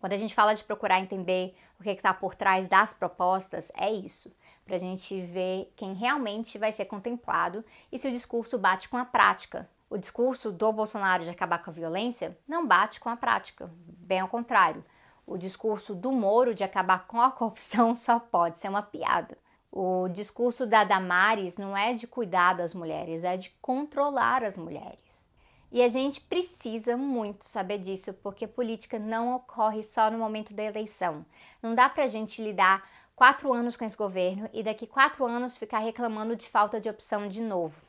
Quando 0.00 0.14
a 0.14 0.18
gente 0.18 0.34
fala 0.34 0.54
de 0.54 0.64
procurar 0.64 1.00
entender 1.00 1.54
o 1.78 1.82
que 1.82 1.90
está 1.90 2.12
por 2.14 2.34
trás 2.34 2.68
das 2.68 2.94
propostas, 2.94 3.70
é 3.76 3.90
isso 3.90 4.34
para 4.64 4.76
a 4.76 4.78
gente 4.78 5.20
ver 5.20 5.72
quem 5.76 5.92
realmente 5.94 6.58
vai 6.58 6.72
ser 6.72 6.86
contemplado 6.86 7.64
e 7.92 7.98
se 7.98 8.08
o 8.08 8.10
discurso 8.10 8.58
bate 8.58 8.88
com 8.88 8.96
a 8.96 9.04
prática. 9.04 9.68
O 9.90 9.98
discurso 9.98 10.50
do 10.50 10.72
Bolsonaro 10.72 11.24
de 11.24 11.30
acabar 11.30 11.62
com 11.62 11.70
a 11.70 11.74
violência 11.74 12.36
não 12.48 12.66
bate 12.66 12.98
com 12.98 13.08
a 13.08 13.16
prática, 13.16 13.70
bem 13.86 14.20
ao 14.20 14.28
contrário. 14.28 14.84
O 15.26 15.38
discurso 15.38 15.94
do 15.94 16.10
Moro 16.10 16.54
de 16.54 16.64
acabar 16.64 17.06
com 17.06 17.20
a 17.20 17.30
corrupção 17.30 17.94
só 17.96 18.18
pode 18.18 18.58
ser 18.58 18.68
uma 18.68 18.82
piada. 18.82 19.38
O 19.70 20.08
discurso 20.08 20.66
da 20.66 20.84
Damares 20.84 21.56
não 21.56 21.76
é 21.76 21.94
de 21.94 22.06
cuidar 22.06 22.54
das 22.54 22.74
mulheres, 22.74 23.24
é 23.24 23.36
de 23.36 23.50
controlar 23.60 24.44
as 24.44 24.56
mulheres. 24.56 25.28
E 25.72 25.82
a 25.82 25.88
gente 25.88 26.20
precisa 26.20 26.96
muito 26.96 27.44
saber 27.44 27.78
disso, 27.78 28.14
porque 28.14 28.46
política 28.46 28.96
não 28.96 29.34
ocorre 29.34 29.82
só 29.82 30.08
no 30.08 30.18
momento 30.18 30.54
da 30.54 30.62
eleição. 30.62 31.26
Não 31.60 31.74
dá 31.74 31.88
pra 31.88 32.06
gente 32.06 32.40
lidar 32.40 32.88
quatro 33.14 33.52
anos 33.52 33.76
com 33.76 33.84
esse 33.84 33.96
governo 33.96 34.48
e 34.52 34.62
daqui 34.62 34.86
quatro 34.86 35.24
anos 35.24 35.56
ficar 35.56 35.78
reclamando 35.78 36.36
de 36.36 36.48
falta 36.48 36.80
de 36.80 36.88
opção 36.88 37.28
de 37.28 37.40
novo. 37.40 37.80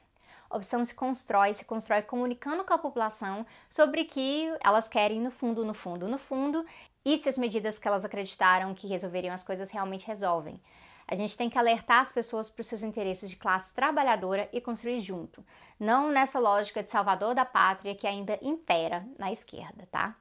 Opção 0.50 0.86
se 0.86 0.94
constrói, 0.94 1.54
se 1.54 1.66
constrói 1.66 2.02
comunicando 2.04 2.64
com 2.64 2.74
a 2.74 2.78
população 2.78 3.46
sobre 3.70 4.06
que 4.06 4.48
elas 4.64 4.88
querem 4.88 5.20
no 5.20 5.32
fundo, 5.32 5.66
no 5.66 5.74
fundo, 5.74 6.08
no 6.08 6.18
fundo, 6.18 6.66
e 7.04 7.18
se 7.18 7.28
as 7.28 7.38
medidas 7.38 7.78
que 7.80 7.88
elas 7.88 8.06
acreditaram 8.06 8.74
que 8.74 8.88
resolveriam 8.88 9.34
as 9.34 9.44
coisas 9.44 9.72
realmente 9.72 10.08
resolvem. 10.08 10.62
A 11.08 11.16
gente 11.16 11.38
tem 11.38 11.50
que 11.50 11.58
alertar 11.58 12.02
as 12.02 12.12
pessoas 12.12 12.50
para 12.50 12.62
os 12.62 12.68
seus 12.68 12.82
interesses 12.82 13.30
de 13.30 13.36
classe 13.36 13.74
trabalhadora 13.74 14.50
e 14.52 14.60
construir 14.62 15.00
junto, 15.02 15.46
não 15.80 16.10
nessa 16.10 16.40
lógica 16.40 16.82
de 16.82 16.90
salvador 16.90 17.36
da 17.36 17.46
pátria 17.46 17.94
que 17.94 18.08
ainda 18.08 18.40
impera 18.42 19.06
na 19.20 19.32
esquerda, 19.32 19.88
tá? 19.92 20.16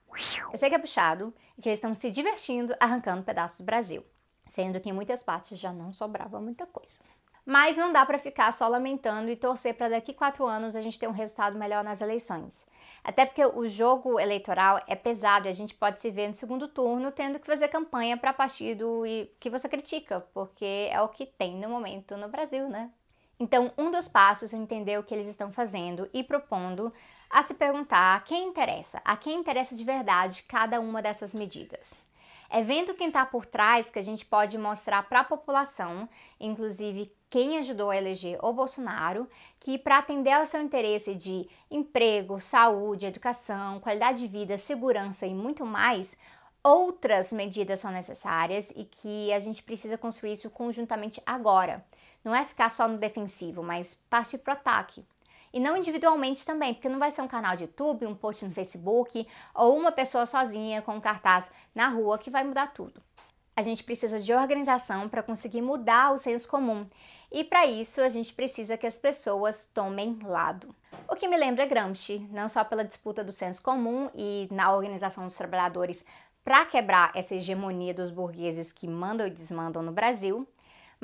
Eu 0.52 0.58
sei 0.58 0.68
que 0.68 0.74
é 0.74 0.78
puxado 0.78 1.32
e 1.56 1.62
que 1.62 1.68
eles 1.68 1.78
estão 1.78 1.94
se 1.94 2.10
divertindo 2.10 2.74
arrancando 2.78 3.22
pedaços 3.22 3.58
do 3.58 3.64
Brasil 3.64 4.04
sendo 4.46 4.80
que 4.80 4.90
em 4.90 4.92
muitas 4.92 5.22
partes 5.22 5.58
já 5.58 5.72
não 5.72 5.92
sobrava 5.92 6.40
muita 6.40 6.66
coisa. 6.66 6.98
Mas 7.46 7.76
não 7.76 7.92
dá 7.92 8.06
para 8.06 8.18
ficar 8.18 8.52
só 8.52 8.66
lamentando 8.66 9.30
e 9.30 9.36
torcer 9.36 9.74
para 9.74 9.90
daqui 9.90 10.14
quatro 10.14 10.46
anos 10.46 10.74
a 10.74 10.80
gente 10.80 10.98
ter 10.98 11.06
um 11.06 11.12
resultado 11.12 11.58
melhor 11.58 11.84
nas 11.84 12.00
eleições. 12.00 12.66
Até 13.02 13.26
porque 13.26 13.44
o 13.44 13.68
jogo 13.68 14.18
eleitoral 14.18 14.80
é 14.86 14.94
pesado 14.94 15.46
e 15.46 15.50
a 15.50 15.54
gente 15.54 15.74
pode 15.74 16.00
se 16.00 16.10
ver 16.10 16.28
no 16.28 16.34
segundo 16.34 16.68
turno 16.68 17.12
tendo 17.12 17.38
que 17.38 17.46
fazer 17.46 17.68
campanha 17.68 18.16
para 18.16 18.32
partido 18.32 19.02
que 19.38 19.50
você 19.50 19.68
critica, 19.68 20.26
porque 20.32 20.88
é 20.90 21.00
o 21.02 21.08
que 21.08 21.26
tem 21.26 21.56
no 21.56 21.68
momento 21.68 22.16
no 22.16 22.28
Brasil, 22.28 22.66
né? 22.68 22.90
Então, 23.38 23.72
um 23.76 23.90
dos 23.90 24.08
passos 24.08 24.54
é 24.54 24.56
entender 24.56 24.98
o 24.98 25.02
que 25.02 25.12
eles 25.12 25.26
estão 25.26 25.52
fazendo 25.52 26.08
e 26.14 26.22
propondo 26.22 26.90
a 27.28 27.42
se 27.42 27.52
perguntar 27.52 28.16
a 28.16 28.20
quem 28.20 28.48
interessa, 28.48 29.02
a 29.04 29.16
quem 29.16 29.40
interessa 29.40 29.74
de 29.74 29.84
verdade 29.84 30.44
cada 30.44 30.80
uma 30.80 31.02
dessas 31.02 31.34
medidas. 31.34 32.03
É 32.48 32.62
vendo 32.62 32.94
quem 32.94 33.08
está 33.08 33.24
por 33.24 33.46
trás 33.46 33.90
que 33.90 33.98
a 33.98 34.02
gente 34.02 34.24
pode 34.24 34.56
mostrar 34.58 35.02
para 35.08 35.20
a 35.20 35.24
população, 35.24 36.08
inclusive 36.38 37.12
quem 37.28 37.58
ajudou 37.58 37.90
a 37.90 37.96
eleger 37.96 38.38
o 38.42 38.52
Bolsonaro, 38.52 39.28
que 39.58 39.76
para 39.76 39.98
atender 39.98 40.30
ao 40.30 40.46
seu 40.46 40.62
interesse 40.62 41.14
de 41.14 41.48
emprego, 41.70 42.40
saúde, 42.40 43.06
educação, 43.06 43.80
qualidade 43.80 44.20
de 44.20 44.28
vida, 44.28 44.56
segurança 44.56 45.26
e 45.26 45.34
muito 45.34 45.66
mais, 45.66 46.16
outras 46.62 47.32
medidas 47.32 47.80
são 47.80 47.90
necessárias 47.90 48.70
e 48.76 48.84
que 48.84 49.32
a 49.32 49.38
gente 49.38 49.62
precisa 49.62 49.98
construir 49.98 50.34
isso 50.34 50.48
conjuntamente 50.48 51.20
agora. 51.26 51.84
Não 52.24 52.34
é 52.34 52.44
ficar 52.44 52.70
só 52.70 52.86
no 52.86 52.98
defensivo, 52.98 53.62
mas 53.62 54.00
partir 54.08 54.38
para 54.38 54.54
o 54.54 54.56
ataque. 54.56 55.04
E 55.54 55.60
não 55.60 55.76
individualmente 55.76 56.44
também, 56.44 56.74
porque 56.74 56.88
não 56.88 56.98
vai 56.98 57.12
ser 57.12 57.22
um 57.22 57.28
canal 57.28 57.54
de 57.54 57.62
YouTube, 57.62 58.06
um 58.06 58.14
post 58.16 58.44
no 58.44 58.52
Facebook 58.52 59.24
ou 59.54 59.78
uma 59.78 59.92
pessoa 59.92 60.26
sozinha 60.26 60.82
com 60.82 60.96
um 60.96 61.00
cartaz 61.00 61.48
na 61.72 61.86
rua 61.86 62.18
que 62.18 62.28
vai 62.28 62.42
mudar 62.42 62.72
tudo. 62.74 63.00
A 63.54 63.62
gente 63.62 63.84
precisa 63.84 64.18
de 64.18 64.34
organização 64.34 65.08
para 65.08 65.22
conseguir 65.22 65.62
mudar 65.62 66.12
o 66.12 66.18
senso 66.18 66.48
comum. 66.48 66.84
E 67.30 67.44
para 67.44 67.66
isso 67.66 68.00
a 68.00 68.08
gente 68.08 68.34
precisa 68.34 68.76
que 68.76 68.84
as 68.84 68.98
pessoas 68.98 69.70
tomem 69.72 70.18
lado. 70.24 70.74
O 71.08 71.14
que 71.14 71.28
me 71.28 71.36
lembra 71.36 71.66
Gramsci, 71.66 72.26
não 72.32 72.48
só 72.48 72.64
pela 72.64 72.84
disputa 72.84 73.22
do 73.22 73.30
senso 73.30 73.62
comum 73.62 74.10
e 74.12 74.48
na 74.50 74.74
organização 74.74 75.22
dos 75.22 75.36
trabalhadores 75.36 76.04
para 76.42 76.66
quebrar 76.66 77.12
essa 77.14 77.36
hegemonia 77.36 77.94
dos 77.94 78.10
burgueses 78.10 78.72
que 78.72 78.88
mandam 78.88 79.24
e 79.24 79.30
desmandam 79.30 79.84
no 79.84 79.92
Brasil, 79.92 80.48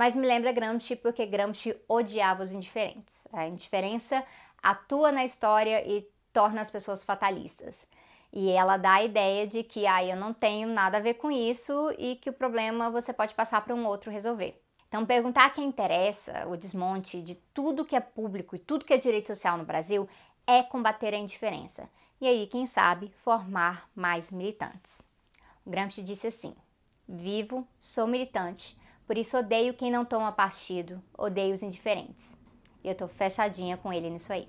mas 0.00 0.16
me 0.16 0.26
lembra 0.26 0.50
Gramsci 0.50 0.96
porque 0.96 1.26
Gramsci 1.26 1.76
odiava 1.86 2.42
os 2.42 2.54
indiferentes. 2.54 3.28
A 3.34 3.46
indiferença 3.46 4.24
atua 4.62 5.12
na 5.12 5.26
história 5.26 5.86
e 5.86 6.08
torna 6.32 6.62
as 6.62 6.70
pessoas 6.70 7.04
fatalistas. 7.04 7.86
E 8.32 8.48
ela 8.48 8.78
dá 8.78 8.94
a 8.94 9.04
ideia 9.04 9.46
de 9.46 9.62
que 9.62 9.86
ah, 9.86 10.02
eu 10.02 10.16
não 10.16 10.32
tenho 10.32 10.70
nada 10.70 10.96
a 10.96 11.02
ver 11.02 11.14
com 11.18 11.30
isso 11.30 11.94
e 11.98 12.16
que 12.16 12.30
o 12.30 12.32
problema 12.32 12.88
você 12.88 13.12
pode 13.12 13.34
passar 13.34 13.60
para 13.60 13.74
um 13.74 13.84
outro 13.84 14.10
resolver. 14.10 14.58
Então, 14.88 15.04
perguntar 15.04 15.52
quem 15.52 15.68
interessa 15.68 16.48
o 16.48 16.56
desmonte 16.56 17.20
de 17.20 17.34
tudo 17.52 17.84
que 17.84 17.94
é 17.94 18.00
público 18.00 18.56
e 18.56 18.58
tudo 18.58 18.86
que 18.86 18.94
é 18.94 18.96
direito 18.96 19.26
social 19.26 19.58
no 19.58 19.66
Brasil 19.66 20.08
é 20.46 20.62
combater 20.62 21.12
a 21.12 21.18
indiferença. 21.18 21.90
E 22.18 22.26
aí, 22.26 22.46
quem 22.46 22.64
sabe, 22.64 23.12
formar 23.22 23.86
mais 23.94 24.30
militantes. 24.30 25.06
O 25.62 25.68
Gramsci 25.68 26.02
disse 26.02 26.28
assim: 26.28 26.54
Vivo, 27.06 27.68
sou 27.78 28.06
militante, 28.06 28.79
por 29.10 29.18
isso 29.18 29.36
odeio 29.36 29.74
quem 29.74 29.90
não 29.90 30.04
toma 30.04 30.30
partido, 30.30 31.02
odeio 31.18 31.52
os 31.52 31.64
indiferentes. 31.64 32.38
E 32.84 32.88
eu 32.88 32.94
tô 32.94 33.08
fechadinha 33.08 33.76
com 33.76 33.92
ele 33.92 34.08
nisso 34.08 34.32
aí. 34.32 34.46